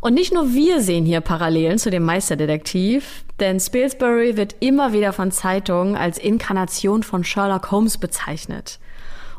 und 0.00 0.14
nicht 0.14 0.34
nur 0.34 0.52
wir 0.52 0.80
sehen 0.80 1.06
hier 1.06 1.20
Parallelen 1.20 1.78
zu 1.78 1.92
dem 1.92 2.02
Meisterdetektiv, 2.02 3.24
denn 3.38 3.60
Spilsbury 3.60 4.36
wird 4.36 4.56
immer 4.58 4.92
wieder 4.92 5.12
von 5.12 5.30
Zeitungen 5.30 5.94
als 5.94 6.18
Inkarnation 6.18 7.04
von 7.04 7.22
Sherlock 7.22 7.70
Holmes 7.70 7.98
bezeichnet. 7.98 8.80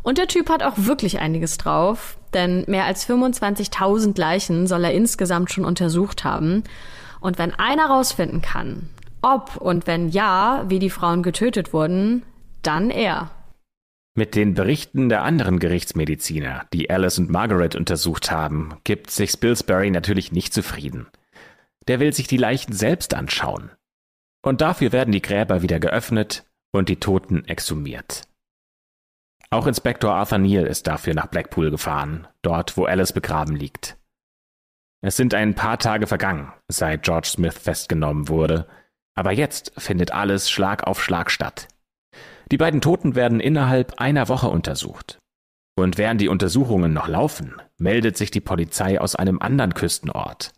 Und 0.03 0.17
der 0.17 0.29
Typ 0.29 0.49
hat 0.49 0.63
auch 0.63 0.75
wirklich 0.77 1.19
einiges 1.19 1.57
drauf, 1.57 2.15
denn 2.33 2.63
mehr 2.67 2.85
als 2.85 3.05
25.000 3.09 4.17
Leichen 4.17 4.67
soll 4.67 4.85
er 4.85 4.93
insgesamt 4.93 5.51
schon 5.51 5.65
untersucht 5.65 6.23
haben. 6.23 6.63
Und 7.19 7.37
wenn 7.37 7.53
einer 7.53 7.87
rausfinden 7.87 8.41
kann, 8.41 8.89
ob 9.23 9.57
und 9.57 9.87
wenn 9.87 10.09
ja, 10.09 10.65
wie 10.67 10.79
die 10.79 10.89
Frauen 10.89 11.23
getötet 11.23 11.73
wurden, 11.73 12.23
dann 12.61 12.89
er. 12.89 13.31
Mit 14.15 14.35
den 14.35 14.53
Berichten 14.53 15.09
der 15.09 15.23
anderen 15.23 15.57
Gerichtsmediziner, 15.57 16.67
die 16.71 16.89
Alice 16.91 17.17
und 17.17 17.31
Margaret 17.31 17.75
untersucht 17.75 18.29
haben, 18.29 18.75
gibt 18.83 19.09
sich 19.09 19.31
Spilsbury 19.31 19.89
natürlich 19.89 20.31
nicht 20.31 20.53
zufrieden. 20.53 21.07
der 21.87 21.99
will 21.99 22.13
sich 22.13 22.27
die 22.27 22.37
Leichen 22.37 22.71
selbst 22.71 23.13
anschauen. 23.13 23.71
Und 24.41 24.61
dafür 24.61 24.91
werden 24.91 25.11
die 25.11 25.21
Gräber 25.21 25.61
wieder 25.61 25.79
geöffnet 25.79 26.45
und 26.71 26.87
die 26.87 26.99
Toten 26.99 27.43
exhumiert. 27.45 28.27
Auch 29.49 29.67
Inspektor 29.67 30.13
Arthur 30.13 30.37
Neal 30.37 30.65
ist 30.65 30.87
dafür 30.87 31.13
nach 31.13 31.27
Blackpool 31.27 31.71
gefahren, 31.71 32.27
dort 32.41 32.77
wo 32.77 32.85
Alice 32.85 33.13
begraben 33.13 33.55
liegt. 33.55 33.97
Es 35.01 35.17
sind 35.17 35.33
ein 35.33 35.53
paar 35.53 35.77
Tage 35.77 36.07
vergangen, 36.07 36.53
seit 36.69 37.03
George 37.03 37.27
Smith 37.27 37.57
festgenommen 37.57 38.29
wurde, 38.29 38.67
aber 39.15 39.31
jetzt 39.31 39.73
findet 39.77 40.11
alles 40.11 40.49
Schlag 40.49 40.85
auf 40.85 41.03
Schlag 41.03 41.31
statt. 41.31 41.67
Die 42.51 42.57
beiden 42.57 42.81
Toten 42.81 43.15
werden 43.15 43.39
innerhalb 43.39 43.99
einer 43.99 44.27
Woche 44.27 44.49
untersucht. 44.49 45.17
Und 45.75 45.97
während 45.97 46.21
die 46.21 46.27
Untersuchungen 46.27 46.93
noch 46.93 47.07
laufen, 47.07 47.55
meldet 47.79 48.15
sich 48.17 48.29
die 48.29 48.41
Polizei 48.41 49.01
aus 49.01 49.15
einem 49.15 49.39
anderen 49.39 49.73
Küstenort. 49.73 50.53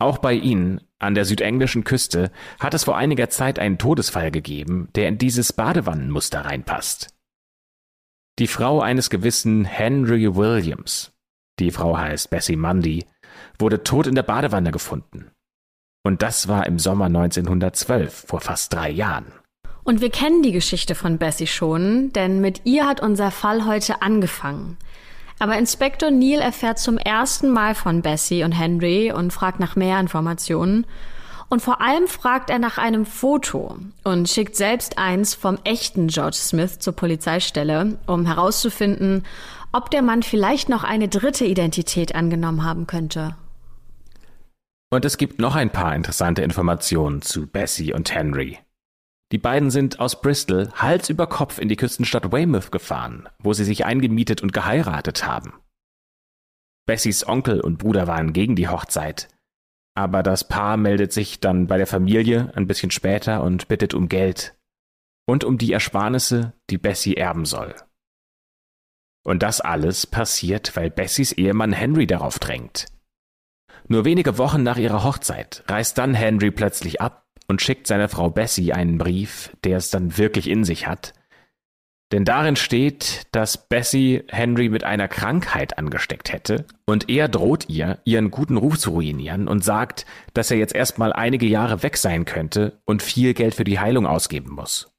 Auch 0.00 0.18
bei 0.18 0.32
ihnen, 0.32 0.80
an 0.98 1.14
der 1.14 1.24
südenglischen 1.24 1.84
Küste, 1.84 2.30
hat 2.58 2.74
es 2.74 2.84
vor 2.84 2.96
einiger 2.96 3.30
Zeit 3.30 3.58
einen 3.58 3.78
Todesfall 3.78 4.30
gegeben, 4.30 4.88
der 4.94 5.08
in 5.08 5.18
dieses 5.18 5.52
Badewannenmuster 5.52 6.44
reinpasst. 6.44 7.14
Die 8.38 8.46
Frau 8.46 8.80
eines 8.80 9.10
gewissen 9.10 9.64
Henry 9.64 10.34
Williams, 10.36 11.12
die 11.58 11.72
Frau 11.72 11.98
heißt 11.98 12.30
Bessie 12.30 12.56
Mundy, 12.56 13.04
wurde 13.58 13.82
tot 13.82 14.06
in 14.06 14.14
der 14.14 14.22
Badewanne 14.22 14.70
gefunden. 14.70 15.30
Und 16.08 16.22
das 16.22 16.48
war 16.48 16.66
im 16.66 16.78
Sommer 16.78 17.04
1912, 17.04 18.24
vor 18.28 18.40
fast 18.40 18.72
drei 18.72 18.88
Jahren. 18.88 19.26
Und 19.84 20.00
wir 20.00 20.08
kennen 20.08 20.42
die 20.42 20.52
Geschichte 20.52 20.94
von 20.94 21.18
Bessie 21.18 21.46
schon, 21.46 22.14
denn 22.14 22.40
mit 22.40 22.62
ihr 22.64 22.86
hat 22.86 23.02
unser 23.02 23.30
Fall 23.30 23.66
heute 23.66 24.00
angefangen. 24.00 24.78
Aber 25.38 25.58
Inspektor 25.58 26.10
Neil 26.10 26.40
erfährt 26.40 26.78
zum 26.78 26.96
ersten 26.96 27.50
Mal 27.50 27.74
von 27.74 28.00
Bessie 28.00 28.42
und 28.42 28.52
Henry 28.52 29.12
und 29.12 29.34
fragt 29.34 29.60
nach 29.60 29.76
mehr 29.76 30.00
Informationen. 30.00 30.86
Und 31.50 31.60
vor 31.60 31.82
allem 31.82 32.06
fragt 32.06 32.48
er 32.48 32.58
nach 32.58 32.78
einem 32.78 33.04
Foto 33.04 33.76
und 34.02 34.30
schickt 34.30 34.56
selbst 34.56 34.96
eins 34.96 35.34
vom 35.34 35.58
echten 35.64 36.06
George 36.06 36.38
Smith 36.38 36.78
zur 36.78 36.94
Polizeistelle, 36.94 37.98
um 38.06 38.24
herauszufinden, 38.24 39.26
ob 39.72 39.90
der 39.90 40.00
Mann 40.00 40.22
vielleicht 40.22 40.70
noch 40.70 40.84
eine 40.84 41.08
dritte 41.08 41.44
Identität 41.44 42.14
angenommen 42.14 42.64
haben 42.64 42.86
könnte. 42.86 43.36
Und 44.90 45.04
es 45.04 45.18
gibt 45.18 45.38
noch 45.38 45.54
ein 45.54 45.70
paar 45.70 45.94
interessante 45.94 46.42
Informationen 46.42 47.20
zu 47.20 47.46
Bessie 47.46 47.92
und 47.92 48.14
Henry. 48.14 48.58
Die 49.32 49.38
beiden 49.38 49.70
sind 49.70 50.00
aus 50.00 50.22
Bristol 50.22 50.70
Hals 50.72 51.10
über 51.10 51.26
Kopf 51.26 51.58
in 51.58 51.68
die 51.68 51.76
Küstenstadt 51.76 52.32
Weymouth 52.32 52.72
gefahren, 52.72 53.28
wo 53.38 53.52
sie 53.52 53.64
sich 53.64 53.84
eingemietet 53.84 54.42
und 54.42 54.54
geheiratet 54.54 55.26
haben. 55.26 55.52
Bessies 56.86 57.28
Onkel 57.28 57.60
und 57.60 57.76
Bruder 57.76 58.06
waren 58.06 58.32
gegen 58.32 58.56
die 58.56 58.68
Hochzeit, 58.68 59.28
aber 59.94 60.22
das 60.22 60.48
Paar 60.48 60.78
meldet 60.78 61.12
sich 61.12 61.40
dann 61.40 61.66
bei 61.66 61.76
der 61.76 61.86
Familie 61.86 62.50
ein 62.54 62.66
bisschen 62.66 62.90
später 62.90 63.42
und 63.42 63.68
bittet 63.68 63.92
um 63.92 64.08
Geld 64.08 64.56
und 65.26 65.44
um 65.44 65.58
die 65.58 65.74
Ersparnisse, 65.74 66.54
die 66.70 66.78
Bessie 66.78 67.14
erben 67.14 67.44
soll. 67.44 67.74
Und 69.26 69.42
das 69.42 69.60
alles 69.60 70.06
passiert, 70.06 70.74
weil 70.74 70.88
Bessies 70.88 71.32
Ehemann 71.32 71.74
Henry 71.74 72.06
darauf 72.06 72.38
drängt. 72.38 72.86
Nur 73.88 74.04
wenige 74.04 74.36
Wochen 74.36 74.62
nach 74.62 74.76
ihrer 74.76 75.02
Hochzeit 75.02 75.64
reist 75.66 75.96
dann 75.96 76.12
Henry 76.14 76.50
plötzlich 76.50 77.00
ab 77.00 77.24
und 77.46 77.62
schickt 77.62 77.86
seiner 77.86 78.08
Frau 78.08 78.28
Bessie 78.28 78.74
einen 78.74 78.98
Brief, 78.98 79.50
der 79.64 79.78
es 79.78 79.88
dann 79.88 80.18
wirklich 80.18 80.48
in 80.48 80.64
sich 80.64 80.86
hat. 80.86 81.14
Denn 82.12 82.24
darin 82.24 82.56
steht, 82.56 83.26
dass 83.32 83.68
Bessie 83.68 84.24
Henry 84.28 84.68
mit 84.68 84.84
einer 84.84 85.08
Krankheit 85.08 85.76
angesteckt 85.76 86.32
hätte 86.32 86.66
und 86.86 87.08
er 87.08 87.28
droht 87.28 87.68
ihr, 87.68 87.98
ihren 88.04 88.30
guten 88.30 88.56
Ruf 88.56 88.78
zu 88.78 88.90
ruinieren 88.90 89.48
und 89.48 89.64
sagt, 89.64 90.06
dass 90.32 90.50
er 90.50 90.56
jetzt 90.58 90.74
erstmal 90.74 91.12
einige 91.12 91.46
Jahre 91.46 91.82
weg 91.82 91.96
sein 91.96 92.24
könnte 92.24 92.80
und 92.86 93.02
viel 93.02 93.34
Geld 93.34 93.54
für 93.54 93.64
die 93.64 93.78
Heilung 93.78 94.06
ausgeben 94.06 94.52
muss. 94.52 94.90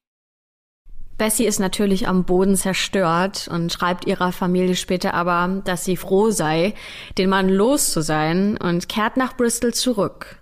Bessie 1.19 1.45
ist 1.45 1.60
natürlich 1.60 2.08
am 2.08 2.23
Boden 2.23 2.55
zerstört 2.55 3.49
und 3.51 3.71
schreibt 3.71 4.08
ihrer 4.08 4.32
Familie 4.32 4.75
später 4.75 5.13
aber, 5.13 5.62
dass 5.65 5.84
sie 5.84 5.97
froh 5.97 6.32
sei, 6.32 6.73
den 7.17 7.29
Mann 7.29 7.49
los 7.49 7.91
zu 7.91 8.01
sein 8.01 8.58
und 8.58 8.89
kehrt 8.89 9.17
nach 9.17 9.36
Bristol 9.36 9.73
zurück. 9.73 10.38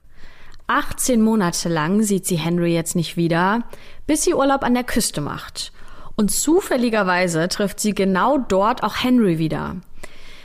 18 0.67 1.19
Monate 1.21 1.67
lang 1.67 2.03
sieht 2.03 2.27
sie 2.27 2.37
Henry 2.37 2.73
jetzt 2.73 2.95
nicht 2.95 3.17
wieder, 3.17 3.63
bis 4.05 4.23
sie 4.23 4.35
Urlaub 4.35 4.63
an 4.63 4.75
der 4.75 4.83
Küste 4.83 5.19
macht. 5.19 5.71
Und 6.15 6.29
zufälligerweise 6.29 7.47
trifft 7.47 7.79
sie 7.79 7.95
genau 7.95 8.37
dort 8.37 8.83
auch 8.83 9.03
Henry 9.03 9.39
wieder. 9.39 9.77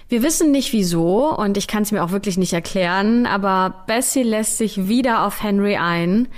Wir 0.09 0.23
wissen 0.23 0.51
nicht 0.51 0.73
wieso 0.73 1.35
und 1.35 1.57
ich 1.57 1.67
kann 1.67 1.83
es 1.83 1.93
mir 1.93 2.03
auch 2.03 2.11
wirklich 2.11 2.39
nicht 2.39 2.53
erklären, 2.53 3.27
aber 3.27 3.85
Bessie 3.87 4.23
lässt 4.23 4.59
sich 4.59 4.89
wieder 4.89 5.27
auf 5.27 5.43
Henry 5.43 5.77
ein. 5.77 6.29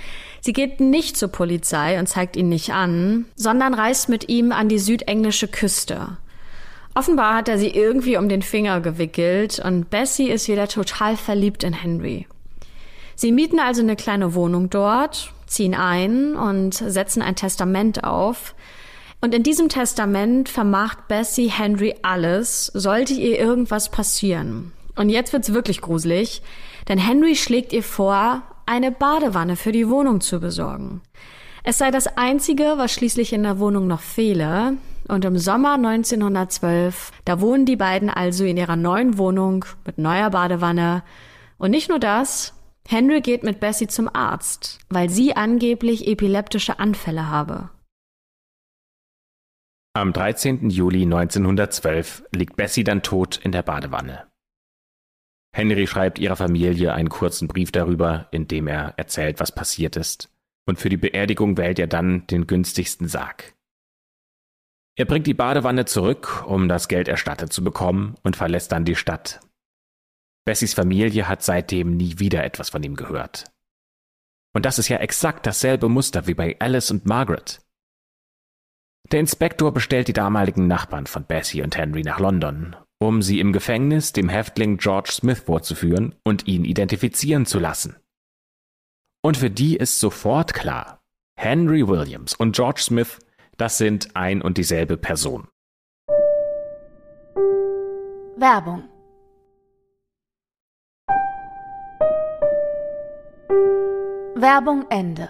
Sie 0.45 0.53
geht 0.53 0.79
nicht 0.79 1.17
zur 1.17 1.29
Polizei 1.29 1.97
und 1.97 2.05
zeigt 2.05 2.35
ihn 2.35 2.49
nicht 2.49 2.71
an, 2.71 3.25
sondern 3.35 3.73
reist 3.73 4.09
mit 4.09 4.29
ihm 4.29 4.51
an 4.51 4.69
die 4.69 4.77
südenglische 4.77 5.47
Küste. 5.47 6.19
Offenbar 6.93 7.33
hat 7.33 7.49
er 7.49 7.57
sie 7.57 7.69
irgendwie 7.69 8.15
um 8.15 8.29
den 8.29 8.43
Finger 8.43 8.79
gewickelt 8.79 9.57
und 9.57 9.89
Bessie 9.89 10.29
ist 10.29 10.47
wieder 10.47 10.67
total 10.67 11.17
verliebt 11.17 11.63
in 11.63 11.73
Henry. 11.73 12.27
Sie 13.15 13.31
mieten 13.31 13.57
also 13.57 13.81
eine 13.81 13.95
kleine 13.95 14.35
Wohnung 14.35 14.69
dort, 14.69 15.33
ziehen 15.47 15.73
ein 15.73 16.35
und 16.35 16.75
setzen 16.75 17.23
ein 17.23 17.35
Testament 17.35 18.03
auf. 18.03 18.53
Und 19.21 19.33
in 19.33 19.41
diesem 19.41 19.67
Testament 19.67 20.47
vermacht 20.47 21.07
Bessie 21.07 21.49
Henry 21.49 21.95
alles, 22.03 22.67
sollte 22.67 23.15
ihr 23.15 23.39
irgendwas 23.39 23.89
passieren. 23.89 24.73
Und 24.95 25.09
jetzt 25.09 25.33
wird's 25.33 25.53
wirklich 25.53 25.81
gruselig, 25.81 26.43
denn 26.87 26.99
Henry 26.99 27.35
schlägt 27.35 27.73
ihr 27.73 27.81
vor, 27.81 28.43
eine 28.65 28.91
Badewanne 28.91 29.55
für 29.55 29.71
die 29.71 29.89
Wohnung 29.89 30.21
zu 30.21 30.39
besorgen. 30.39 31.01
Es 31.63 31.77
sei 31.77 31.91
das 31.91 32.07
einzige, 32.17 32.75
was 32.77 32.91
schließlich 32.93 33.33
in 33.33 33.43
der 33.43 33.59
Wohnung 33.59 33.87
noch 33.87 34.01
fehle. 34.01 34.77
Und 35.07 35.25
im 35.25 35.37
Sommer 35.37 35.73
1912, 35.73 37.11
da 37.25 37.41
wohnen 37.41 37.65
die 37.65 37.75
beiden 37.75 38.09
also 38.09 38.43
in 38.43 38.57
ihrer 38.57 38.75
neuen 38.75 39.17
Wohnung 39.17 39.65
mit 39.85 39.97
neuer 39.97 40.29
Badewanne. 40.29 41.03
Und 41.57 41.71
nicht 41.71 41.89
nur 41.89 41.99
das, 41.99 42.53
Henry 42.87 43.21
geht 43.21 43.43
mit 43.43 43.59
Bessie 43.59 43.87
zum 43.87 44.09
Arzt, 44.13 44.79
weil 44.89 45.09
sie 45.09 45.35
angeblich 45.35 46.07
epileptische 46.07 46.79
Anfälle 46.79 47.29
habe. 47.29 47.69
Am 49.95 50.11
13. 50.11 50.69
Juli 50.69 51.03
1912 51.03 52.23
liegt 52.31 52.57
Bessie 52.57 52.83
dann 52.83 53.01
tot 53.01 53.37
in 53.37 53.51
der 53.51 53.63
Badewanne. 53.63 54.25
Henry 55.55 55.87
schreibt 55.87 56.19
ihrer 56.19 56.35
Familie 56.35 56.93
einen 56.93 57.09
kurzen 57.09 57.47
Brief 57.47 57.71
darüber, 57.71 58.27
in 58.31 58.47
dem 58.47 58.67
er 58.67 58.93
erzählt, 58.97 59.39
was 59.39 59.53
passiert 59.53 59.95
ist, 59.95 60.29
und 60.67 60.79
für 60.79 60.89
die 60.89 60.97
Beerdigung 60.97 61.57
wählt 61.57 61.79
er 61.79 61.87
dann 61.87 62.27
den 62.27 62.45
günstigsten 62.45 63.07
Sarg. 63.07 63.53
Er 64.97 65.05
bringt 65.05 65.27
die 65.27 65.33
Badewanne 65.33 65.85
zurück, 65.85 66.43
um 66.45 66.67
das 66.67 66.87
Geld 66.87 67.07
erstattet 67.07 67.53
zu 67.53 67.63
bekommen, 67.63 68.15
und 68.23 68.35
verlässt 68.35 68.71
dann 68.73 68.83
die 68.83 68.95
Stadt, 68.95 69.39
Bessies 70.45 70.75
Familie 70.75 71.27
hat 71.27 71.41
seitdem 71.41 71.97
nie 71.97 72.19
wieder 72.19 72.43
etwas 72.43 72.69
von 72.69 72.83
ihm 72.83 72.95
gehört. 72.95 73.45
Und 74.53 74.65
das 74.65 74.77
ist 74.77 74.89
ja 74.89 74.97
exakt 74.97 75.47
dasselbe 75.47 75.89
Muster 75.89 76.27
wie 76.27 76.35
bei 76.35 76.55
Alice 76.59 76.91
und 76.91 77.05
Margaret. 77.07 77.59
Der 79.11 79.19
Inspektor 79.19 79.73
bestellt 79.73 80.07
die 80.07 80.13
damaligen 80.13 80.67
Nachbarn 80.67 81.07
von 81.07 81.25
Bessie 81.25 81.61
und 81.63 81.75
Henry 81.75 82.03
nach 82.03 82.19
London, 82.19 82.75
um 82.99 83.21
sie 83.21 83.39
im 83.39 83.53
Gefängnis 83.53 84.13
dem 84.13 84.29
Häftling 84.29 84.77
George 84.77 85.09
Smith 85.11 85.39
vorzuführen 85.39 86.15
und 86.23 86.47
ihn 86.47 86.65
identifizieren 86.65 87.45
zu 87.45 87.59
lassen. 87.59 87.95
Und 89.21 89.37
für 89.37 89.49
die 89.49 89.75
ist 89.75 89.99
sofort 89.99 90.53
klar, 90.53 91.01
Henry 91.37 91.87
Williams 91.87 92.33
und 92.35 92.55
George 92.55 92.81
Smith, 92.81 93.19
das 93.57 93.77
sind 93.77 94.15
ein 94.15 94.41
und 94.41 94.57
dieselbe 94.57 94.97
Person. 94.97 95.47
Werbung 98.37 98.83
Werbung 104.37 104.85
Ende. 104.89 105.29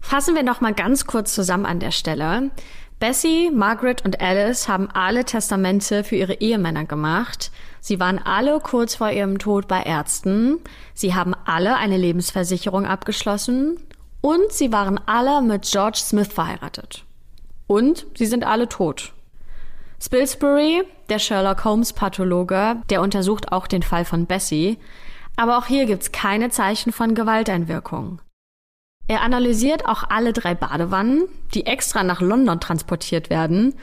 Fassen 0.00 0.34
wir 0.34 0.42
noch 0.42 0.60
mal 0.60 0.72
ganz 0.72 1.06
kurz 1.06 1.34
zusammen 1.34 1.66
an 1.66 1.80
der 1.80 1.90
Stelle. 1.90 2.50
Bessie, 2.98 3.50
Margaret 3.50 4.04
und 4.06 4.22
Alice 4.22 4.68
haben 4.68 4.88
alle 4.90 5.24
Testamente 5.24 6.02
für 6.02 6.16
ihre 6.16 6.40
Ehemänner 6.40 6.86
gemacht. 6.86 7.50
Sie 7.80 8.00
waren 8.00 8.18
alle 8.18 8.58
kurz 8.60 8.94
vor 8.94 9.10
ihrem 9.10 9.38
Tod 9.38 9.68
bei 9.68 9.82
Ärzten. 9.82 10.60
Sie 10.94 11.14
haben 11.14 11.34
alle 11.44 11.76
eine 11.76 11.98
Lebensversicherung 11.98 12.86
abgeschlossen. 12.86 13.78
Und 14.22 14.50
sie 14.50 14.72
waren 14.72 14.98
alle 15.04 15.42
mit 15.42 15.70
George 15.70 15.98
Smith 15.98 16.32
verheiratet. 16.32 17.04
Und 17.66 18.06
sie 18.16 18.26
sind 18.26 18.44
alle 18.44 18.68
tot. 18.68 19.12
Spilsbury, 20.02 20.82
der 21.10 21.18
Sherlock 21.18 21.64
Holmes 21.64 21.92
Pathologe, 21.92 22.76
der 22.90 23.02
untersucht 23.02 23.52
auch 23.52 23.66
den 23.66 23.82
Fall 23.82 24.04
von 24.04 24.26
Bessie, 24.26 24.78
aber 25.36 25.58
auch 25.58 25.66
hier 25.66 25.86
gibt's 25.86 26.12
keine 26.12 26.48
Zeichen 26.50 26.92
von 26.92 27.14
Gewalteinwirkung. 27.14 28.20
Er 29.08 29.22
analysiert 29.22 29.86
auch 29.86 30.02
alle 30.08 30.32
drei 30.32 30.54
Badewannen, 30.54 31.28
die 31.54 31.66
extra 31.66 32.02
nach 32.02 32.20
London 32.20 32.60
transportiert 32.60 33.30
werden, 33.30 33.74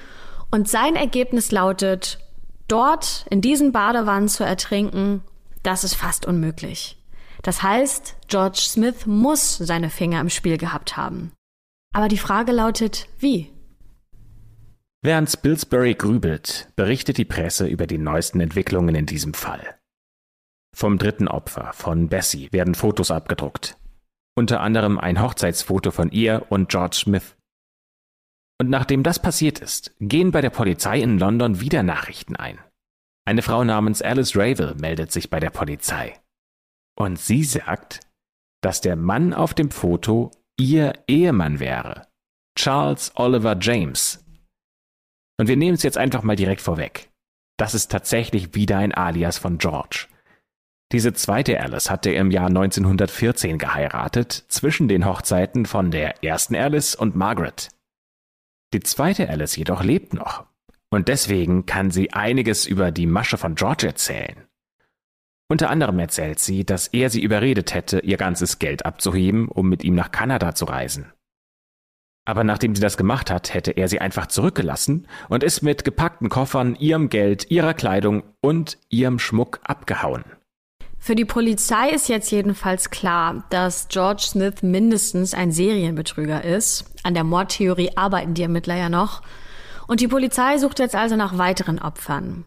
und 0.52 0.70
sein 0.70 0.96
Ergebnis 0.96 1.52
lautet, 1.52 2.20
dort 2.68 3.26
in 3.30 3.42
diesen 3.42 3.72
Badewannen 3.72 4.28
zu 4.28 4.44
ertrinken, 4.44 5.22
das 5.64 5.84
ist 5.84 5.96
fast 5.96 6.28
unmöglich. 6.28 6.98
Das 7.42 7.64
heißt, 7.64 8.16
George 8.28 8.60
Smith 8.62 9.06
muss 9.06 9.58
seine 9.58 9.90
Finger 9.90 10.22
im 10.22 10.30
Spiel 10.30 10.58
gehabt 10.58 10.96
haben. 10.96 11.32
Aber 11.94 12.08
die 12.08 12.18
Frage 12.18 12.52
lautet, 12.52 13.08
wie? 13.20 13.52
Während 15.02 15.30
Spilsbury 15.30 15.96
grübelt, 15.96 16.70
berichtet 16.76 17.18
die 17.18 17.26
Presse 17.26 17.68
über 17.68 17.88
die 17.88 17.98
neuesten 17.98 18.40
Entwicklungen 18.40 18.96
in 18.96 19.06
diesem 19.06 19.34
Fall. 19.34 19.76
Vom 20.76 20.98
dritten 20.98 21.28
Opfer, 21.28 21.72
von 21.74 22.08
Bessie, 22.08 22.48
werden 22.52 22.74
Fotos 22.74 23.12
abgedruckt. 23.12 23.78
Unter 24.36 24.62
anderem 24.62 24.98
ein 24.98 25.22
Hochzeitsfoto 25.22 25.92
von 25.92 26.12
ihr 26.12 26.46
und 26.50 26.70
George 26.70 26.96
Smith. 26.96 27.36
Und 28.60 28.70
nachdem 28.70 29.04
das 29.04 29.20
passiert 29.20 29.60
ist, 29.60 29.96
gehen 30.00 30.32
bei 30.32 30.42
der 30.42 30.50
Polizei 30.50 31.00
in 31.02 31.20
London 31.20 31.60
wieder 31.60 31.84
Nachrichten 31.84 32.36
ein. 32.36 32.60
Eine 33.26 33.42
Frau 33.42 33.64
namens 33.64 34.02
Alice 34.02 34.36
Ravel 34.36 34.76
meldet 34.76 35.12
sich 35.12 35.30
bei 35.30 35.40
der 35.40 35.50
Polizei. 35.50 36.20
Und 36.98 37.20
sie 37.20 37.44
sagt, 37.44 38.02
dass 38.62 38.82
der 38.82 38.96
Mann 38.96 39.34
auf 39.34 39.54
dem 39.54 39.72
Foto 39.72 40.32
ihr 40.60 40.94
Ehemann 41.08 41.60
wäre. 41.60 42.08
Charles 42.58 43.12
Oliver 43.16 43.58
James. 43.60 44.24
Und 45.40 45.48
wir 45.48 45.58
nehmen 45.58 45.76
es 45.76 45.84
jetzt 45.84 45.98
einfach 45.98 46.24
mal 46.24 46.36
direkt 46.36 46.62
vorweg. 46.62 47.10
Das 47.58 47.74
ist 47.74 47.92
tatsächlich 47.92 48.56
wieder 48.56 48.78
ein 48.78 48.94
Alias 48.94 49.38
von 49.38 49.58
George. 49.58 50.08
Diese 50.92 51.14
zweite 51.14 51.60
Alice 51.60 51.90
hatte 51.90 52.12
er 52.12 52.22
im 52.22 52.32
Jahr 52.32 52.48
1914 52.48 53.58
geheiratet, 53.58 54.46
zwischen 54.48 54.88
den 54.88 55.06
Hochzeiten 55.06 55.66
von 55.66 55.90
der 55.90 56.24
ersten 56.24 56.56
Alice 56.56 56.94
und 56.94 57.16
Margaret. 57.16 57.70
Die 58.74 58.82
zweite 58.82 59.30
Alice 59.30 59.56
jedoch 59.56 59.84
lebt 59.84 60.14
noch. 60.14 60.46
Und 60.90 61.08
deswegen 61.08 61.66
kann 61.66 61.90
sie 61.90 62.14
einiges 62.14 62.68
über 62.68 62.92
die 62.92 63.08
Masche 63.08 63.38
von 63.38 63.56
George 63.56 63.88
erzählen. 63.88 64.46
Unter 65.50 65.70
anderem 65.70 65.98
erzählt 66.00 66.40
sie, 66.40 66.66
dass 66.66 66.88
er 66.88 67.10
sie 67.10 67.22
überredet 67.22 67.74
hätte, 67.74 68.00
ihr 68.00 68.18
ganzes 68.18 68.60
Geld 68.60 68.86
abzuheben, 68.86 69.48
um 69.48 69.70
mit 69.70 69.84
ihm 69.84 69.96
nach 69.96 70.12
Kanada 70.12 70.56
zu 70.56 70.66
reisen. 70.66 71.12
Aber 72.26 72.44
nachdem 72.44 72.76
sie 72.76 72.82
das 72.82 72.96
gemacht 72.96 73.30
hat, 73.30 73.54
hätte 73.54 73.72
er 73.72 73.88
sie 73.88 74.00
einfach 74.00 74.28
zurückgelassen 74.28 75.08
und 75.30 75.44
ist 75.44 75.62
mit 75.62 75.84
gepackten 75.84 76.30
Koffern, 76.30 76.76
ihrem 76.76 77.10
Geld, 77.10 77.52
ihrer 77.52 77.74
Kleidung 77.74 78.24
und 78.40 78.78
ihrem 78.90 79.20
Schmuck 79.20 79.60
abgehauen. 79.64 80.24
Für 81.06 81.16
die 81.16 81.26
Polizei 81.26 81.90
ist 81.90 82.08
jetzt 82.08 82.32
jedenfalls 82.32 82.90
klar, 82.90 83.44
dass 83.50 83.90
George 83.90 84.22
Smith 84.22 84.62
mindestens 84.64 85.34
ein 85.34 85.52
Serienbetrüger 85.52 86.46
ist. 86.46 86.86
An 87.04 87.14
der 87.14 87.26
Mordtheorie 87.26 87.98
arbeiten 87.98 88.36
die 88.36 88.44
Ermittler 88.44 88.78
ja 88.78 88.88
noch. 88.88 89.22
Und 89.86 90.00
die 90.00 90.08
Polizei 90.08 90.58
sucht 90.58 90.80
jetzt 90.80 90.96
also 90.96 91.18
nach 91.18 91.38
weiteren 91.38 91.80
Opfern. 91.80 92.46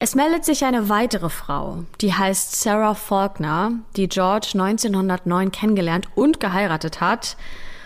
Es 0.00 0.16
meldet 0.16 0.44
sich 0.44 0.64
eine 0.64 0.88
weitere 0.88 1.28
Frau, 1.28 1.84
die 2.00 2.12
heißt 2.12 2.60
Sarah 2.60 2.94
Faulkner, 2.94 3.74
die 3.94 4.08
George 4.08 4.48
1909 4.54 5.52
kennengelernt 5.52 6.08
und 6.16 6.40
geheiratet 6.40 7.00
hat. 7.00 7.36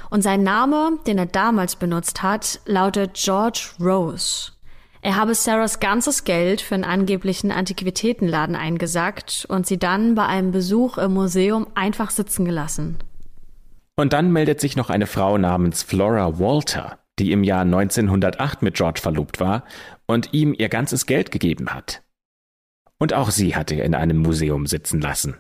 Und 0.09 0.23
sein 0.23 0.43
Name, 0.43 0.99
den 1.07 1.19
er 1.19 1.27
damals 1.27 1.77
benutzt 1.77 2.23
hat, 2.23 2.61
lautet 2.65 3.13
George 3.13 3.73
Rose. 3.79 4.53
Er 5.03 5.17
habe 5.17 5.35
Sarahs 5.35 5.81
ganzes 5.81 6.25
Geld 6.25 6.61
für 6.61 6.75
einen 6.75 6.85
angeblichen 6.85 7.51
Antiquitätenladen 7.51 8.55
eingesackt 8.55 9.47
und 9.49 9.67
sie 9.67 9.79
dann 9.79 10.15
bei 10.15 10.27
einem 10.27 10.51
Besuch 10.51 10.99
im 10.99 11.15
Museum 11.15 11.67
einfach 11.75 12.11
sitzen 12.11 12.45
gelassen. 12.45 12.99
Und 13.97 14.13
dann 14.13 14.31
meldet 14.31 14.61
sich 14.61 14.77
noch 14.77 14.91
eine 14.91 15.07
Frau 15.07 15.39
namens 15.39 15.83
Flora 15.83 16.39
Walter, 16.39 16.99
die 17.19 17.33
im 17.33 17.45
Jahr 17.45 17.63
1908 17.63 18.63
mit 18.63 18.75
George 18.75 19.01
verlobt 19.01 19.41
war 19.41 19.65
und 20.07 20.35
ihm 20.35 20.55
ihr 20.57 20.69
ganzes 20.69 21.07
Geld 21.07 21.31
gegeben 21.31 21.73
hat. 21.73 22.03
Und 22.99 23.15
auch 23.15 23.31
sie 23.31 23.57
hatte 23.57 23.77
er 23.77 23.87
in 23.87 23.95
einem 23.95 24.19
Museum 24.19 24.67
sitzen 24.67 25.01
lassen. 25.01 25.39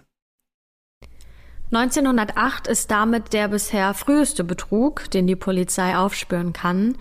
1908 1.72 2.66
ist 2.66 2.90
damit 2.90 3.34
der 3.34 3.48
bisher 3.48 3.92
früheste 3.92 4.42
Betrug, 4.42 5.10
den 5.10 5.26
die 5.26 5.36
Polizei 5.36 5.96
aufspüren 5.96 6.54
kann 6.54 6.96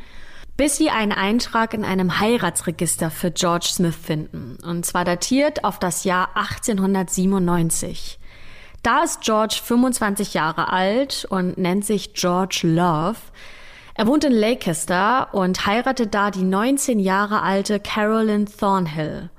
bis 0.60 0.76
sie 0.76 0.90
einen 0.90 1.14
Eintrag 1.14 1.74
in 1.74 1.86
einem 1.86 2.20
Heiratsregister 2.20 3.10
für 3.12 3.32
George 3.32 3.70
Smith 3.72 3.96
finden. 3.96 4.58
Und 4.62 4.86
zwar 4.86 5.06
datiert 5.06 5.64
auf 5.64 5.80
das 5.80 6.04
Jahr 6.04 6.36
1897. 6.36 8.20
Da 8.84 9.04
ist 9.04 9.22
George 9.22 9.58
25 9.64 10.34
Jahre 10.34 10.70
alt 10.74 11.26
und 11.30 11.58
nennt 11.58 11.86
sich 11.86 12.14
George 12.14 12.60
Love. 12.64 13.16
Er 13.94 14.06
wohnt 14.06 14.26
in 14.26 14.34
Leicester 14.34 15.34
und 15.34 15.66
heiratet 15.66 16.14
da 16.14 16.30
die 16.30 16.44
19 16.44 17.00
Jahre 17.00 17.42
alte 17.42 17.80
Carolyn 17.80 18.46
Thornhill. 18.46 19.30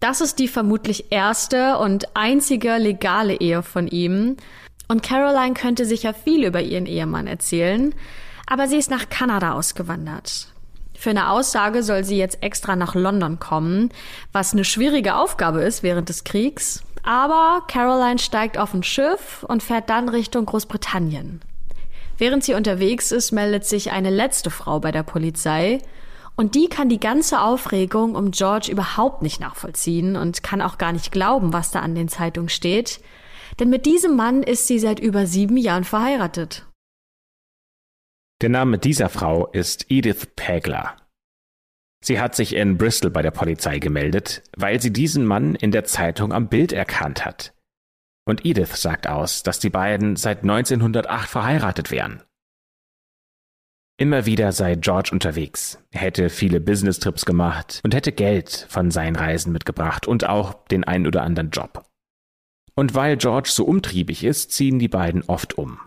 Das 0.00 0.20
ist 0.20 0.40
die 0.40 0.48
vermutlich 0.48 1.12
erste 1.12 1.78
und 1.78 2.16
einzige 2.16 2.78
legale 2.78 3.34
Ehe 3.34 3.62
von 3.62 3.86
ihm. 3.86 4.36
Und 4.88 5.04
Caroline 5.04 5.54
könnte 5.54 5.84
sicher 5.84 6.12
viel 6.12 6.44
über 6.44 6.60
ihren 6.60 6.86
Ehemann 6.86 7.28
erzählen 7.28 7.94
aber 8.46 8.68
sie 8.68 8.76
ist 8.76 8.90
nach 8.90 9.08
Kanada 9.08 9.52
ausgewandert. 9.52 10.48
Für 10.96 11.10
eine 11.10 11.30
Aussage 11.30 11.82
soll 11.82 12.04
sie 12.04 12.16
jetzt 12.16 12.42
extra 12.42 12.76
nach 12.76 12.94
London 12.94 13.38
kommen, 13.38 13.90
was 14.32 14.52
eine 14.52 14.64
schwierige 14.64 15.16
Aufgabe 15.16 15.62
ist 15.62 15.82
während 15.82 16.08
des 16.08 16.24
Kriegs. 16.24 16.82
Aber 17.02 17.62
Caroline 17.68 18.18
steigt 18.18 18.56
auf 18.56 18.72
ein 18.72 18.82
Schiff 18.82 19.44
und 19.46 19.62
fährt 19.62 19.90
dann 19.90 20.08
Richtung 20.08 20.46
Großbritannien. 20.46 21.42
Während 22.16 22.44
sie 22.44 22.54
unterwegs 22.54 23.12
ist, 23.12 23.32
meldet 23.32 23.66
sich 23.66 23.90
eine 23.90 24.10
letzte 24.10 24.50
Frau 24.50 24.80
bei 24.80 24.92
der 24.92 25.02
Polizei 25.02 25.80
und 26.36 26.54
die 26.54 26.68
kann 26.68 26.88
die 26.88 27.00
ganze 27.00 27.40
Aufregung 27.40 28.14
um 28.14 28.30
George 28.30 28.70
überhaupt 28.70 29.22
nicht 29.22 29.40
nachvollziehen 29.40 30.16
und 30.16 30.42
kann 30.42 30.62
auch 30.62 30.78
gar 30.78 30.92
nicht 30.92 31.12
glauben, 31.12 31.52
was 31.52 31.70
da 31.70 31.80
an 31.80 31.94
den 31.94 32.08
Zeitungen 32.08 32.48
steht. 32.48 33.00
Denn 33.60 33.70
mit 33.70 33.86
diesem 33.86 34.16
Mann 34.16 34.42
ist 34.42 34.66
sie 34.66 34.78
seit 34.78 34.98
über 34.98 35.26
sieben 35.26 35.56
Jahren 35.56 35.84
verheiratet. 35.84 36.66
Der 38.42 38.48
Name 38.48 38.78
dieser 38.78 39.08
Frau 39.08 39.46
ist 39.46 39.90
Edith 39.90 40.28
Pegler. 40.36 40.96
Sie 42.04 42.20
hat 42.20 42.34
sich 42.34 42.54
in 42.54 42.76
Bristol 42.76 43.10
bei 43.10 43.22
der 43.22 43.30
Polizei 43.30 43.78
gemeldet, 43.78 44.42
weil 44.56 44.80
sie 44.82 44.92
diesen 44.92 45.24
Mann 45.24 45.54
in 45.54 45.70
der 45.70 45.84
Zeitung 45.84 46.32
am 46.32 46.48
Bild 46.48 46.72
erkannt 46.72 47.24
hat. 47.24 47.54
Und 48.26 48.44
Edith 48.44 48.76
sagt 48.76 49.06
aus, 49.06 49.42
dass 49.42 49.58
die 49.58 49.70
beiden 49.70 50.16
seit 50.16 50.42
1908 50.42 51.30
verheiratet 51.30 51.90
wären. 51.90 52.22
Immer 53.96 54.26
wieder 54.26 54.50
sei 54.50 54.74
George 54.74 55.10
unterwegs. 55.12 55.78
Er 55.92 56.00
hätte 56.00 56.28
viele 56.28 56.60
Business-Trips 56.60 57.24
gemacht 57.24 57.80
und 57.84 57.94
hätte 57.94 58.10
Geld 58.10 58.66
von 58.68 58.90
seinen 58.90 59.14
Reisen 59.14 59.52
mitgebracht 59.52 60.08
und 60.08 60.28
auch 60.28 60.66
den 60.66 60.82
einen 60.84 61.06
oder 61.06 61.22
anderen 61.22 61.50
Job. 61.50 61.88
Und 62.74 62.94
weil 62.94 63.16
George 63.16 63.50
so 63.52 63.64
umtriebig 63.64 64.24
ist, 64.24 64.50
ziehen 64.50 64.80
die 64.80 64.88
beiden 64.88 65.22
oft 65.22 65.56
um. 65.56 65.78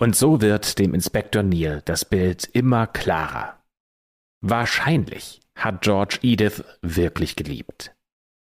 Und 0.00 0.16
so 0.16 0.40
wird 0.40 0.78
dem 0.78 0.94
Inspektor 0.94 1.42
Neil 1.42 1.82
das 1.84 2.06
Bild 2.06 2.48
immer 2.54 2.86
klarer. 2.86 3.62
Wahrscheinlich 4.40 5.42
hat 5.54 5.82
George 5.82 6.18
Edith 6.22 6.64
wirklich 6.80 7.36
geliebt. 7.36 7.94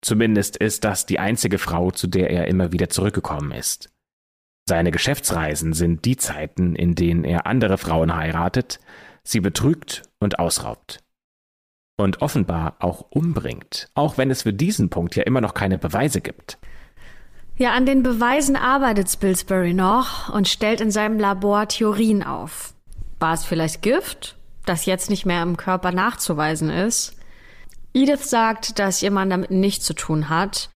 Zumindest 0.00 0.56
ist 0.56 0.84
das 0.84 1.06
die 1.06 1.18
einzige 1.18 1.58
Frau, 1.58 1.90
zu 1.90 2.06
der 2.06 2.30
er 2.30 2.46
immer 2.46 2.70
wieder 2.70 2.88
zurückgekommen 2.88 3.50
ist. 3.50 3.90
Seine 4.68 4.92
Geschäftsreisen 4.92 5.72
sind 5.72 6.04
die 6.04 6.16
Zeiten, 6.16 6.76
in 6.76 6.94
denen 6.94 7.24
er 7.24 7.46
andere 7.46 7.78
Frauen 7.78 8.14
heiratet, 8.14 8.78
sie 9.24 9.40
betrügt 9.40 10.04
und 10.20 10.38
ausraubt. 10.38 11.00
Und 11.98 12.22
offenbar 12.22 12.76
auch 12.78 13.10
umbringt, 13.10 13.90
auch 13.94 14.16
wenn 14.16 14.30
es 14.30 14.42
für 14.42 14.52
diesen 14.52 14.88
Punkt 14.88 15.16
ja 15.16 15.24
immer 15.24 15.40
noch 15.40 15.54
keine 15.54 15.78
Beweise 15.78 16.20
gibt. 16.20 16.58
Ja, 17.61 17.73
an 17.73 17.85
den 17.85 18.03
Beweisen 18.03 18.57
arbeitet 18.57 19.11
Spilsbury 19.11 19.75
noch 19.75 20.33
und 20.33 20.49
stellt 20.49 20.81
in 20.81 20.90
seinem 20.90 21.18
Labor 21.18 21.68
Theorien 21.68 22.23
auf. 22.23 22.73
War 23.18 23.35
es 23.35 23.44
vielleicht 23.44 23.83
Gift, 23.83 24.38
das 24.64 24.87
jetzt 24.87 25.11
nicht 25.11 25.27
mehr 25.27 25.42
im 25.42 25.59
Körper 25.59 25.92
nachzuweisen 25.92 26.70
ist? 26.70 27.16
Edith 27.92 28.25
sagt, 28.25 28.79
dass 28.79 29.03
ihr 29.03 29.11
Mann 29.11 29.29
damit 29.29 29.51
nichts 29.51 29.85
zu 29.85 29.92
tun 29.92 30.31
hat. 30.31 30.70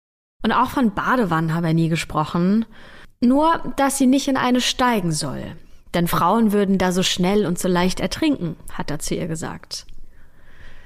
Und 0.42 0.50
auch 0.50 0.70
von 0.70 0.92
Badewannen 0.92 1.54
habe 1.54 1.68
er 1.68 1.74
nie 1.74 1.88
gesprochen. 1.88 2.64
Nur, 3.20 3.60
dass 3.76 3.96
sie 3.96 4.08
nicht 4.08 4.26
in 4.26 4.36
eine 4.36 4.60
steigen 4.60 5.12
soll. 5.12 5.54
Denn 5.94 6.08
Frauen 6.08 6.50
würden 6.50 6.78
da 6.78 6.90
so 6.90 7.04
schnell 7.04 7.46
und 7.46 7.60
so 7.60 7.68
leicht 7.68 8.00
ertrinken, 8.00 8.56
hat 8.72 8.90
er 8.90 8.98
zu 8.98 9.14
ihr 9.14 9.28
gesagt. 9.28 9.86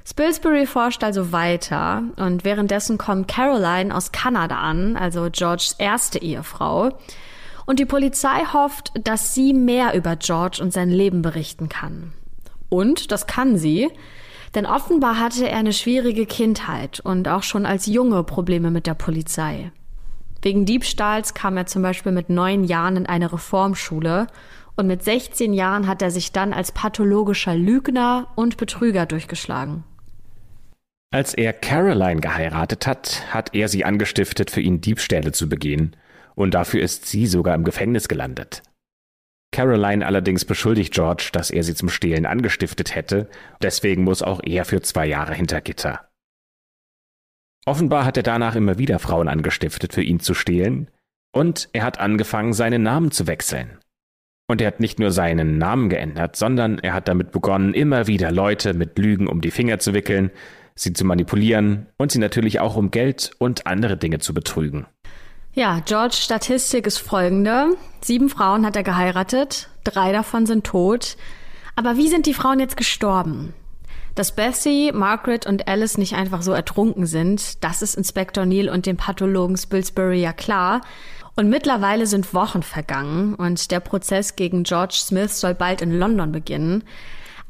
Spilsbury 0.08 0.66
forscht 0.66 1.02
also 1.02 1.32
weiter 1.32 2.04
und 2.14 2.44
währenddessen 2.44 2.96
kommt 2.96 3.26
Caroline 3.26 3.92
aus 3.92 4.12
Kanada 4.12 4.56
an, 4.56 4.96
also 4.96 5.28
Georges 5.32 5.74
erste 5.78 6.22
Ehefrau. 6.22 6.90
Und 7.66 7.80
die 7.80 7.86
Polizei 7.86 8.44
hofft, 8.52 8.92
dass 9.02 9.34
sie 9.34 9.52
mehr 9.52 9.94
über 9.94 10.14
George 10.14 10.60
und 10.62 10.72
sein 10.72 10.90
Leben 10.90 11.22
berichten 11.22 11.68
kann. 11.68 12.12
Und 12.68 13.10
das 13.10 13.26
kann 13.26 13.58
sie, 13.58 13.90
denn 14.54 14.64
offenbar 14.64 15.18
hatte 15.18 15.48
er 15.48 15.58
eine 15.58 15.72
schwierige 15.72 16.24
Kindheit 16.24 17.00
und 17.00 17.26
auch 17.26 17.42
schon 17.42 17.66
als 17.66 17.86
Junge 17.86 18.22
Probleme 18.22 18.70
mit 18.70 18.86
der 18.86 18.94
Polizei. 18.94 19.72
Wegen 20.40 20.66
Diebstahls 20.66 21.34
kam 21.34 21.56
er 21.56 21.66
zum 21.66 21.82
Beispiel 21.82 22.12
mit 22.12 22.30
neun 22.30 22.62
Jahren 22.62 22.96
in 22.96 23.06
eine 23.06 23.32
Reformschule 23.32 24.28
und 24.76 24.86
mit 24.86 25.02
16 25.02 25.52
Jahren 25.52 25.88
hat 25.88 26.00
er 26.00 26.12
sich 26.12 26.30
dann 26.30 26.52
als 26.52 26.70
pathologischer 26.70 27.56
Lügner 27.56 28.28
und 28.36 28.56
Betrüger 28.56 29.04
durchgeschlagen. 29.04 29.82
Als 31.16 31.32
er 31.32 31.54
Caroline 31.54 32.20
geheiratet 32.20 32.86
hat, 32.86 33.32
hat 33.32 33.54
er 33.54 33.68
sie 33.68 33.86
angestiftet, 33.86 34.50
für 34.50 34.60
ihn 34.60 34.82
Diebstähle 34.82 35.32
zu 35.32 35.48
begehen, 35.48 35.96
und 36.34 36.52
dafür 36.52 36.82
ist 36.82 37.06
sie 37.06 37.26
sogar 37.26 37.54
im 37.54 37.64
Gefängnis 37.64 38.06
gelandet. 38.06 38.62
Caroline 39.50 40.04
allerdings 40.04 40.44
beschuldigt 40.44 40.92
George, 40.92 41.30
dass 41.32 41.50
er 41.50 41.62
sie 41.62 41.74
zum 41.74 41.88
Stehlen 41.88 42.26
angestiftet 42.26 42.94
hätte, 42.94 43.30
deswegen 43.62 44.04
muss 44.04 44.20
auch 44.20 44.42
er 44.44 44.66
für 44.66 44.82
zwei 44.82 45.06
Jahre 45.06 45.32
hinter 45.32 45.62
Gitter. 45.62 46.06
Offenbar 47.64 48.04
hat 48.04 48.18
er 48.18 48.22
danach 48.22 48.54
immer 48.54 48.76
wieder 48.76 48.98
Frauen 48.98 49.28
angestiftet, 49.28 49.94
für 49.94 50.02
ihn 50.02 50.20
zu 50.20 50.34
stehlen, 50.34 50.90
und 51.32 51.70
er 51.72 51.84
hat 51.84 51.98
angefangen, 51.98 52.52
seinen 52.52 52.82
Namen 52.82 53.10
zu 53.10 53.26
wechseln. 53.26 53.78
Und 54.48 54.60
er 54.60 54.66
hat 54.66 54.80
nicht 54.80 54.98
nur 54.98 55.12
seinen 55.12 55.56
Namen 55.56 55.88
geändert, 55.88 56.36
sondern 56.36 56.78
er 56.78 56.92
hat 56.92 57.08
damit 57.08 57.32
begonnen, 57.32 57.72
immer 57.72 58.06
wieder 58.06 58.30
Leute 58.32 58.74
mit 58.74 58.98
Lügen 58.98 59.28
um 59.28 59.40
die 59.40 59.50
Finger 59.50 59.78
zu 59.78 59.94
wickeln, 59.94 60.30
sie 60.76 60.92
zu 60.92 61.04
manipulieren 61.04 61.86
und 61.96 62.12
sie 62.12 62.20
natürlich 62.20 62.60
auch 62.60 62.76
um 62.76 62.92
Geld 62.92 63.32
und 63.38 63.66
andere 63.66 63.96
Dinge 63.96 64.20
zu 64.20 64.32
betrügen. 64.32 64.86
Ja, 65.52 65.80
George 65.84 66.16
Statistik 66.16 66.86
ist 66.86 66.98
folgende. 66.98 67.76
Sieben 68.02 68.28
Frauen 68.28 68.64
hat 68.66 68.76
er 68.76 68.82
geheiratet, 68.82 69.70
drei 69.84 70.12
davon 70.12 70.46
sind 70.46 70.64
tot. 70.64 71.16
Aber 71.74 71.96
wie 71.96 72.08
sind 72.08 72.26
die 72.26 72.34
Frauen 72.34 72.60
jetzt 72.60 72.76
gestorben? 72.76 73.54
Dass 74.14 74.34
Bessie, 74.34 74.92
Margaret 74.92 75.46
und 75.46 75.66
Alice 75.66 75.98
nicht 75.98 76.14
einfach 76.14 76.42
so 76.42 76.52
ertrunken 76.52 77.06
sind, 77.06 77.62
das 77.64 77.82
ist 77.82 77.96
Inspektor 77.96 78.46
Neil 78.46 78.68
und 78.68 78.86
dem 78.86 78.96
Pathologen 78.96 79.56
Spilsbury 79.56 80.20
ja 80.20 80.32
klar. 80.32 80.82
Und 81.36 81.50
mittlerweile 81.50 82.06
sind 82.06 82.32
Wochen 82.32 82.62
vergangen 82.62 83.34
und 83.34 83.70
der 83.70 83.80
Prozess 83.80 84.36
gegen 84.36 84.62
George 84.62 84.96
Smith 84.96 85.38
soll 85.38 85.54
bald 85.54 85.82
in 85.82 85.98
London 85.98 86.32
beginnen. 86.32 86.84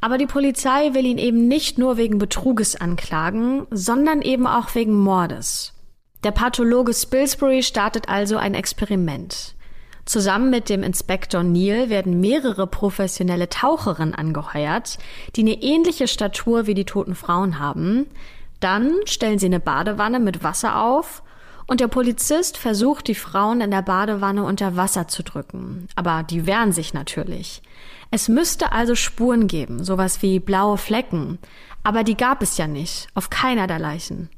Aber 0.01 0.19
die 0.19 0.27
Polizei 0.27 0.95
will 0.95 1.07
ihn 1.07 1.19
eben 1.19 1.49
nicht 1.49 1.79
nur 1.79 1.97
wegen 1.97 2.19
Betruges 2.19 2.77
anklagen, 2.77 3.67
sondern 3.71 4.23
eben 4.23 4.47
auch 4.47 4.75
wegen 4.75 4.95
Mordes. 4.95 5.73
Der 6.25 6.33
Pathologe 6.33 6.93
Spilsbury 6.93 7.63
startet 7.63 8.09
also 8.09 8.37
ein 8.37 8.55
Experiment. 8.55 9.55
Zusammen 10.05 10.51
mit 10.51 10.69
dem 10.69 10.85
Inspektor 10.85 11.43
Neil 11.43 11.91
werden 11.91 12.21
mehrere 12.21 12.67
professionelle 12.69 13.49
Taucherinnen 13.49 14.15
angeheuert, 14.15 14.99
die 15.35 15.41
eine 15.41 15.63
ähnliche 15.63 16.07
Statur 16.07 16.67
wie 16.67 16.75
die 16.75 16.85
toten 16.85 17.17
Frauen 17.17 17.59
haben. 17.59 18.07
Dann 18.61 18.95
stellen 19.05 19.39
sie 19.39 19.47
eine 19.47 19.61
Badewanne 19.61 20.21
mit 20.21 20.45
Wasser 20.45 20.81
auf 20.81 21.23
und 21.67 21.81
der 21.81 21.89
Polizist 21.89 22.57
versucht, 22.57 23.09
die 23.09 23.15
Frauen 23.15 23.61
in 23.61 23.71
der 23.71 23.83
Badewanne 23.83 24.45
unter 24.45 24.77
Wasser 24.77 25.09
zu 25.09 25.23
drücken. 25.23 25.89
Aber 25.97 26.23
die 26.23 26.47
wehren 26.47 26.73
sich 26.73 26.95
natürlich. 26.95 27.63
Es 28.11 28.29
müsste 28.29 28.73
also 28.73 28.95
Spuren 28.95 29.49
geben, 29.49 29.83
sowas 29.85 30.23
wie 30.23 30.39
blaue 30.39 30.79
Flecken. 30.79 31.39
Aber 31.83 32.05
die 32.05 32.17
gab 32.17 32.43
es 32.43 32.57
ja 32.57 32.67
nicht, 32.67 33.09
auf 33.15 33.31
keiner 33.31 33.67
der 33.67 33.79
Leichen. 33.79 34.29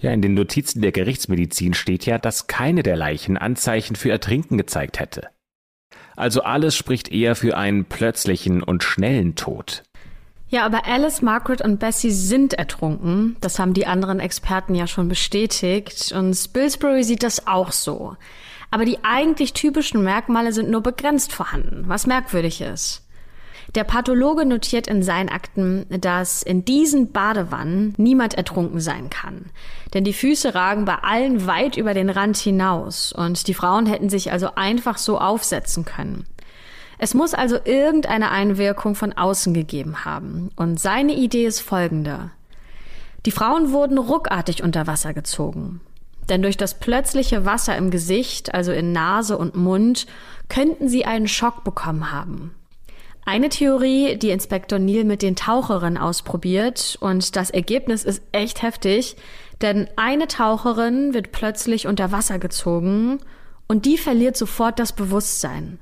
Ja, 0.00 0.10
in 0.10 0.20
den 0.20 0.34
Notizen 0.34 0.82
der 0.82 0.92
Gerichtsmedizin 0.92 1.74
steht 1.74 2.06
ja, 2.06 2.18
dass 2.18 2.46
keine 2.46 2.82
der 2.82 2.96
Leichen 2.96 3.38
Anzeichen 3.38 3.96
für 3.96 4.10
Ertrinken 4.10 4.58
gezeigt 4.58 4.98
hätte. 4.98 5.28
Also 6.16 6.42
alles 6.42 6.76
spricht 6.76 7.10
eher 7.10 7.34
für 7.34 7.56
einen 7.56 7.86
plötzlichen 7.86 8.62
und 8.62 8.82
schnellen 8.82 9.34
Tod. 9.34 9.82
Ja, 10.48 10.64
aber 10.64 10.86
Alice, 10.86 11.22
Margaret 11.22 11.62
und 11.62 11.78
Bessie 11.78 12.10
sind 12.10 12.54
ertrunken. 12.54 13.36
Das 13.40 13.58
haben 13.58 13.74
die 13.74 13.86
anderen 13.86 14.20
Experten 14.20 14.74
ja 14.74 14.86
schon 14.86 15.08
bestätigt. 15.08 16.12
Und 16.12 16.34
Spilsbury 16.34 17.02
sieht 17.02 17.22
das 17.22 17.46
auch 17.46 17.72
so. 17.72 18.16
Aber 18.70 18.84
die 18.84 18.98
eigentlich 19.02 19.52
typischen 19.52 20.02
Merkmale 20.02 20.52
sind 20.52 20.70
nur 20.70 20.82
begrenzt 20.82 21.32
vorhanden, 21.32 21.84
was 21.86 22.06
merkwürdig 22.06 22.60
ist. 22.60 23.04
Der 23.74 23.84
Pathologe 23.84 24.44
notiert 24.44 24.86
in 24.86 25.02
seinen 25.02 25.28
Akten, 25.28 25.86
dass 25.88 26.42
in 26.42 26.64
diesen 26.64 27.10
Badewannen 27.10 27.94
niemand 27.96 28.34
ertrunken 28.34 28.80
sein 28.80 29.10
kann. 29.10 29.46
Denn 29.94 30.04
die 30.04 30.12
Füße 30.12 30.54
ragen 30.54 30.84
bei 30.84 30.96
allen 30.96 31.46
weit 31.46 31.76
über 31.76 31.94
den 31.94 32.10
Rand 32.10 32.36
hinaus 32.36 33.12
und 33.12 33.48
die 33.48 33.54
Frauen 33.54 33.86
hätten 33.86 34.10
sich 34.10 34.30
also 34.30 34.54
einfach 34.54 34.98
so 34.98 35.18
aufsetzen 35.18 35.84
können. 35.84 36.24
Es 36.98 37.14
muss 37.14 37.34
also 37.34 37.58
irgendeine 37.64 38.30
Einwirkung 38.30 38.94
von 38.94 39.12
außen 39.12 39.54
gegeben 39.54 40.04
haben. 40.04 40.50
Und 40.56 40.80
seine 40.80 41.14
Idee 41.14 41.46
ist 41.46 41.60
folgende. 41.60 42.30
Die 43.26 43.30
Frauen 43.30 43.72
wurden 43.72 43.98
ruckartig 43.98 44.62
unter 44.62 44.86
Wasser 44.86 45.14
gezogen. 45.14 45.80
Denn 46.28 46.42
durch 46.42 46.56
das 46.56 46.78
plötzliche 46.78 47.44
Wasser 47.44 47.76
im 47.76 47.90
Gesicht, 47.90 48.54
also 48.54 48.72
in 48.72 48.92
Nase 48.92 49.36
und 49.36 49.56
Mund, 49.56 50.06
könnten 50.48 50.88
sie 50.88 51.04
einen 51.04 51.28
Schock 51.28 51.64
bekommen 51.64 52.12
haben. 52.12 52.54
Eine 53.26 53.48
Theorie, 53.48 54.16
die 54.16 54.30
Inspektor 54.30 54.78
Neil 54.78 55.04
mit 55.04 55.22
den 55.22 55.36
Taucherinnen 55.36 55.96
ausprobiert 55.96 56.98
und 57.00 57.36
das 57.36 57.48
Ergebnis 57.48 58.04
ist 58.04 58.22
echt 58.32 58.62
heftig, 58.62 59.16
denn 59.62 59.88
eine 59.96 60.28
Taucherin 60.28 61.14
wird 61.14 61.32
plötzlich 61.32 61.86
unter 61.86 62.12
Wasser 62.12 62.38
gezogen 62.38 63.20
und 63.66 63.86
die 63.86 63.96
verliert 63.96 64.36
sofort 64.36 64.78
das 64.78 64.92
Bewusstsein. 64.92 65.78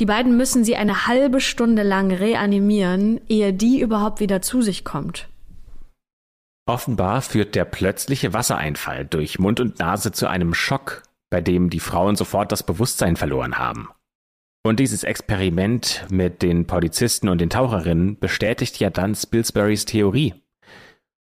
Die 0.00 0.06
beiden 0.06 0.36
müssen 0.36 0.64
sie 0.64 0.76
eine 0.76 1.06
halbe 1.06 1.40
Stunde 1.40 1.82
lang 1.82 2.12
reanimieren, 2.12 3.20
ehe 3.28 3.52
die 3.52 3.80
überhaupt 3.80 4.20
wieder 4.20 4.42
zu 4.42 4.62
sich 4.62 4.84
kommt. 4.84 5.28
Offenbar 6.66 7.22
führt 7.22 7.54
der 7.54 7.64
plötzliche 7.64 8.32
Wassereinfall 8.32 9.04
durch 9.04 9.38
Mund 9.38 9.60
und 9.60 9.78
Nase 9.80 10.12
zu 10.12 10.28
einem 10.28 10.54
Schock, 10.54 11.02
bei 11.28 11.40
dem 11.40 11.70
die 11.70 11.80
Frauen 11.80 12.16
sofort 12.16 12.52
das 12.52 12.62
Bewusstsein 12.62 13.16
verloren 13.16 13.58
haben. 13.58 13.88
Und 14.64 14.78
dieses 14.78 15.02
Experiment 15.02 16.06
mit 16.08 16.40
den 16.40 16.66
Polizisten 16.66 17.28
und 17.28 17.40
den 17.40 17.50
Taucherinnen 17.50 18.18
bestätigt 18.18 18.78
ja 18.78 18.90
dann 18.90 19.16
Spilsburys 19.16 19.86
Theorie. 19.86 20.34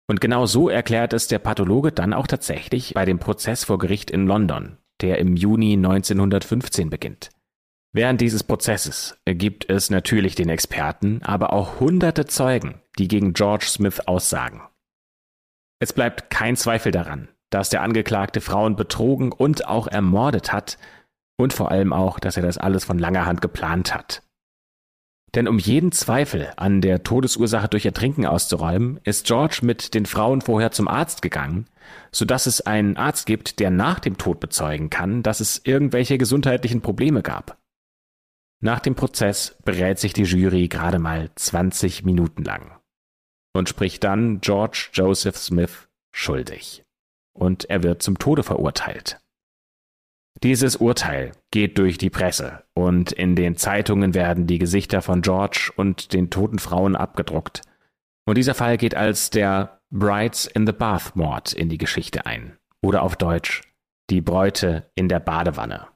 Und 0.08 0.22
genau 0.22 0.46
so 0.46 0.70
erklärt 0.70 1.12
es 1.12 1.28
der 1.28 1.38
Pathologe 1.38 1.92
dann 1.92 2.14
auch 2.14 2.26
tatsächlich 2.26 2.94
bei 2.94 3.04
dem 3.04 3.18
Prozess 3.18 3.64
vor 3.64 3.76
Gericht 3.78 4.10
in 4.10 4.26
London, 4.26 4.78
der 5.02 5.18
im 5.18 5.36
Juni 5.36 5.74
1915 5.74 6.88
beginnt. 6.88 7.28
Während 7.92 8.20
dieses 8.20 8.44
Prozesses 8.44 9.16
gibt 9.24 9.68
es 9.70 9.90
natürlich 9.90 10.34
den 10.34 10.50
Experten, 10.50 11.22
aber 11.22 11.52
auch 11.52 11.80
hunderte 11.80 12.26
Zeugen, 12.26 12.80
die 12.98 13.08
gegen 13.08 13.32
George 13.32 13.66
Smith 13.66 14.00
aussagen. 14.00 14.62
Es 15.80 15.92
bleibt 15.92 16.30
kein 16.30 16.56
Zweifel 16.56 16.92
daran, 16.92 17.28
dass 17.50 17.70
der 17.70 17.82
Angeklagte 17.82 18.40
Frauen 18.40 18.76
betrogen 18.76 19.32
und 19.32 19.66
auch 19.66 19.86
ermordet 19.86 20.52
hat 20.52 20.76
und 21.38 21.52
vor 21.52 21.70
allem 21.70 21.92
auch, 21.92 22.18
dass 22.18 22.36
er 22.36 22.42
das 22.42 22.58
alles 22.58 22.84
von 22.84 22.98
langer 22.98 23.24
Hand 23.24 23.40
geplant 23.40 23.94
hat. 23.94 24.22
Denn 25.34 25.46
um 25.46 25.58
jeden 25.58 25.92
Zweifel 25.92 26.52
an 26.56 26.80
der 26.80 27.02
Todesursache 27.02 27.68
durch 27.68 27.84
Ertrinken 27.84 28.26
auszuräumen, 28.26 28.98
ist 29.04 29.26
George 29.26 29.60
mit 29.62 29.94
den 29.94 30.06
Frauen 30.06 30.40
vorher 30.40 30.72
zum 30.72 30.88
Arzt 30.88 31.20
gegangen, 31.22 31.66
so 32.12 32.24
dass 32.24 32.46
es 32.46 32.62
einen 32.62 32.96
Arzt 32.96 33.26
gibt, 33.26 33.60
der 33.60 33.70
nach 33.70 33.98
dem 34.00 34.16
Tod 34.16 34.40
bezeugen 34.40 34.88
kann, 34.90 35.22
dass 35.22 35.40
es 35.40 35.60
irgendwelche 35.64 36.16
gesundheitlichen 36.18 36.80
Probleme 36.80 37.22
gab. 37.22 37.58
Nach 38.60 38.80
dem 38.80 38.94
Prozess 38.96 39.56
berät 39.64 39.98
sich 39.98 40.12
die 40.12 40.24
Jury 40.24 40.68
gerade 40.68 40.98
mal 40.98 41.30
20 41.34 42.04
Minuten 42.04 42.42
lang 42.42 42.78
und 43.54 43.68
spricht 43.68 44.02
dann 44.04 44.40
George 44.40 44.90
Joseph 44.92 45.36
Smith 45.36 45.88
schuldig. 46.12 46.84
Und 47.32 47.70
er 47.70 47.84
wird 47.84 48.02
zum 48.02 48.18
Tode 48.18 48.42
verurteilt. 48.42 49.20
Dieses 50.42 50.76
Urteil 50.76 51.32
geht 51.50 51.78
durch 51.78 51.98
die 51.98 52.10
Presse 52.10 52.64
und 52.74 53.12
in 53.12 53.34
den 53.34 53.56
Zeitungen 53.56 54.14
werden 54.14 54.46
die 54.46 54.58
Gesichter 54.58 55.02
von 55.02 55.22
George 55.22 55.72
und 55.76 56.12
den 56.12 56.30
toten 56.30 56.58
Frauen 56.58 56.94
abgedruckt. 56.94 57.62
Und 58.24 58.38
dieser 58.38 58.54
Fall 58.54 58.76
geht 58.76 58.94
als 58.94 59.30
der 59.30 59.80
Brides 59.90 60.46
in 60.46 60.66
the 60.66 60.72
Bath 60.72 61.16
Mord 61.16 61.52
in 61.52 61.68
die 61.68 61.78
Geschichte 61.78 62.26
ein. 62.26 62.56
Oder 62.82 63.02
auf 63.02 63.16
Deutsch, 63.16 63.62
die 64.10 64.20
Bräute 64.20 64.90
in 64.94 65.08
der 65.08 65.18
Badewanne. 65.18 65.88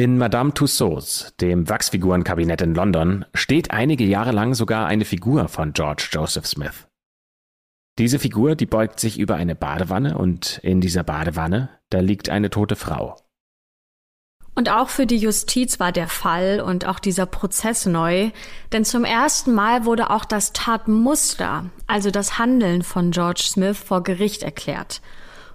In 0.00 0.16
Madame 0.16 0.54
Tussauds, 0.54 1.34
dem 1.42 1.68
Wachsfigurenkabinett 1.68 2.62
in 2.62 2.74
London, 2.74 3.26
steht 3.34 3.70
einige 3.70 4.04
Jahre 4.04 4.32
lang 4.32 4.54
sogar 4.54 4.86
eine 4.86 5.04
Figur 5.04 5.46
von 5.48 5.74
George 5.74 6.08
Joseph 6.10 6.46
Smith. 6.46 6.88
Diese 7.98 8.18
Figur, 8.18 8.54
die 8.54 8.64
beugt 8.64 8.98
sich 8.98 9.18
über 9.18 9.34
eine 9.34 9.54
Badewanne 9.54 10.16
und 10.16 10.58
in 10.62 10.80
dieser 10.80 11.02
Badewanne, 11.02 11.68
da 11.90 12.00
liegt 12.00 12.30
eine 12.30 12.48
tote 12.48 12.76
Frau. 12.76 13.16
Und 14.54 14.70
auch 14.70 14.88
für 14.88 15.04
die 15.04 15.18
Justiz 15.18 15.78
war 15.80 15.92
der 15.92 16.08
Fall 16.08 16.62
und 16.62 16.86
auch 16.86 16.98
dieser 16.98 17.26
Prozess 17.26 17.84
neu, 17.84 18.30
denn 18.72 18.86
zum 18.86 19.04
ersten 19.04 19.52
Mal 19.52 19.84
wurde 19.84 20.08
auch 20.08 20.24
das 20.24 20.54
Tatmuster, 20.54 21.66
also 21.86 22.10
das 22.10 22.38
Handeln 22.38 22.82
von 22.82 23.10
George 23.10 23.42
Smith 23.44 23.76
vor 23.76 24.02
Gericht 24.02 24.44
erklärt. 24.44 25.02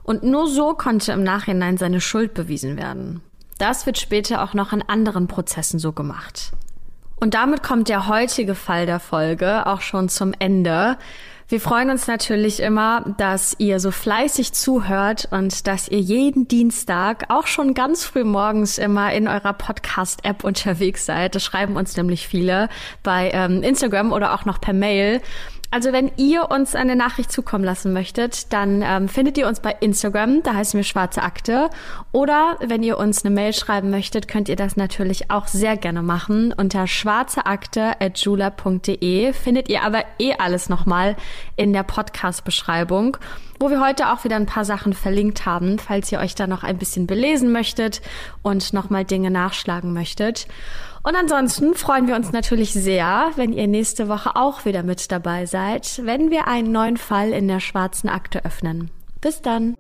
Und 0.04 0.22
nur 0.22 0.48
so 0.48 0.76
konnte 0.76 1.14
im 1.14 1.24
Nachhinein 1.24 1.78
seine 1.78 2.00
Schuld 2.00 2.36
bewiesen 2.36 2.78
werden. 2.78 3.24
Das 3.58 3.86
wird 3.86 3.98
später 3.98 4.44
auch 4.44 4.54
noch 4.54 4.74
in 4.74 4.82
anderen 4.82 5.28
Prozessen 5.28 5.80
so 5.80 5.92
gemacht. 5.92 6.52
Und 7.18 7.34
damit 7.34 7.64
kommt 7.64 7.88
der 7.88 8.08
heutige 8.08 8.56
Fall 8.56 8.86
der 8.86 9.00
Folge 9.00 9.66
auch 9.66 9.82
schon 9.82 10.10
zum 10.10 10.34
Ende. 10.38 10.98
Wir 11.48 11.62
freuen 11.62 11.92
uns 11.92 12.08
natürlich 12.08 12.60
immer, 12.60 13.14
dass 13.18 13.56
ihr 13.60 13.80
so 13.80 13.92
fleißig 13.92 14.54
zuhört 14.54 15.28
und 15.30 15.68
dass 15.68 15.88
ihr 15.88 16.00
jeden 16.00 16.48
Dienstag 16.48 17.26
auch 17.30 17.46
schon 17.46 17.76
ganz 17.76 18.04
früh 18.04 18.24
morgens 18.24 18.80
immer 18.80 19.14
in 19.14 19.28
eurer 19.28 19.54
Podcast-App 19.54 20.44
unterwegs 20.44 21.06
seid. 21.06 21.36
Das 21.36 21.44
schreiben 21.44 21.76
uns 21.76 21.96
nämlich 21.96 22.28
viele 22.28 22.68
bei 23.04 23.30
ähm, 23.32 23.62
Instagram 23.62 24.12
oder 24.12 24.34
auch 24.34 24.46
noch 24.46 24.60
per 24.60 24.74
Mail. 24.74 25.22
Also 25.76 25.92
wenn 25.92 26.10
ihr 26.16 26.50
uns 26.52 26.74
eine 26.74 26.96
Nachricht 26.96 27.34
zukommen 27.34 27.66
lassen 27.66 27.92
möchtet, 27.92 28.54
dann 28.54 28.82
ähm, 28.82 29.10
findet 29.10 29.38
ihr 29.38 29.46
uns 29.46 29.60
bei 29.60 29.76
Instagram, 29.82 30.42
da 30.42 30.54
heißen 30.54 30.78
wir 30.78 30.86
Schwarze 30.86 31.22
Akte. 31.22 31.70
Oder 32.14 32.56
wenn 32.66 32.82
ihr 32.82 32.98
uns 32.98 33.26
eine 33.26 33.36
Mail 33.36 33.52
schreiben 33.52 33.90
möchtet, 33.90 34.30
könnt 34.30 34.48
ihr 34.48 34.56
das 34.56 34.78
natürlich 34.78 35.32
auch 35.32 35.48
sehr 35.48 35.76
gerne 35.76 36.02
machen. 36.02 36.54
Unter 36.56 36.88
schwarzeakte.jula.de 36.88 39.34
findet 39.34 39.68
ihr 39.68 39.84
aber 39.84 40.06
eh 40.18 40.36
alles 40.36 40.70
nochmal 40.70 41.18
in 41.58 41.74
der 41.74 41.84
Podcast-Beschreibung, 41.84 43.18
wo 43.60 43.70
wir 43.70 43.86
heute 43.86 44.14
auch 44.14 44.24
wieder 44.24 44.38
ein 44.38 44.46
paar 44.46 44.64
Sachen 44.64 44.94
verlinkt 44.94 45.46
haben, 45.46 45.78
falls 45.78 46.10
ihr 46.10 46.20
euch 46.20 46.36
da 46.36 46.48
noch 46.48 46.64
ein 46.64 46.78
bisschen 46.78 47.06
belesen 47.06 47.52
möchtet 47.52 48.02
und 48.44 48.72
nochmal 48.72 49.04
Dinge 49.04 49.30
nachschlagen 49.30 49.92
möchtet. 49.92 50.48
Und 51.06 51.16
ansonsten 51.16 51.76
freuen 51.76 52.08
wir 52.08 52.16
uns 52.16 52.32
natürlich 52.32 52.74
sehr, 52.74 53.30
wenn 53.36 53.54
ihr 53.54 53.68
nächste 53.68 54.10
Woche 54.10 54.36
auch 54.36 54.66
wieder 54.66 54.82
mit 54.82 55.12
dabei 55.12 55.46
seid, 55.46 56.02
wenn 56.04 56.32
wir 56.32 56.48
einen 56.48 56.72
neuen 56.72 56.98
Fall 56.98 57.30
in 57.32 57.48
der 57.48 57.60
schwarzen 57.60 58.10
Akte 58.10 58.44
öffnen. 58.44 58.90
Bis 59.22 59.40
dann. 59.44 59.76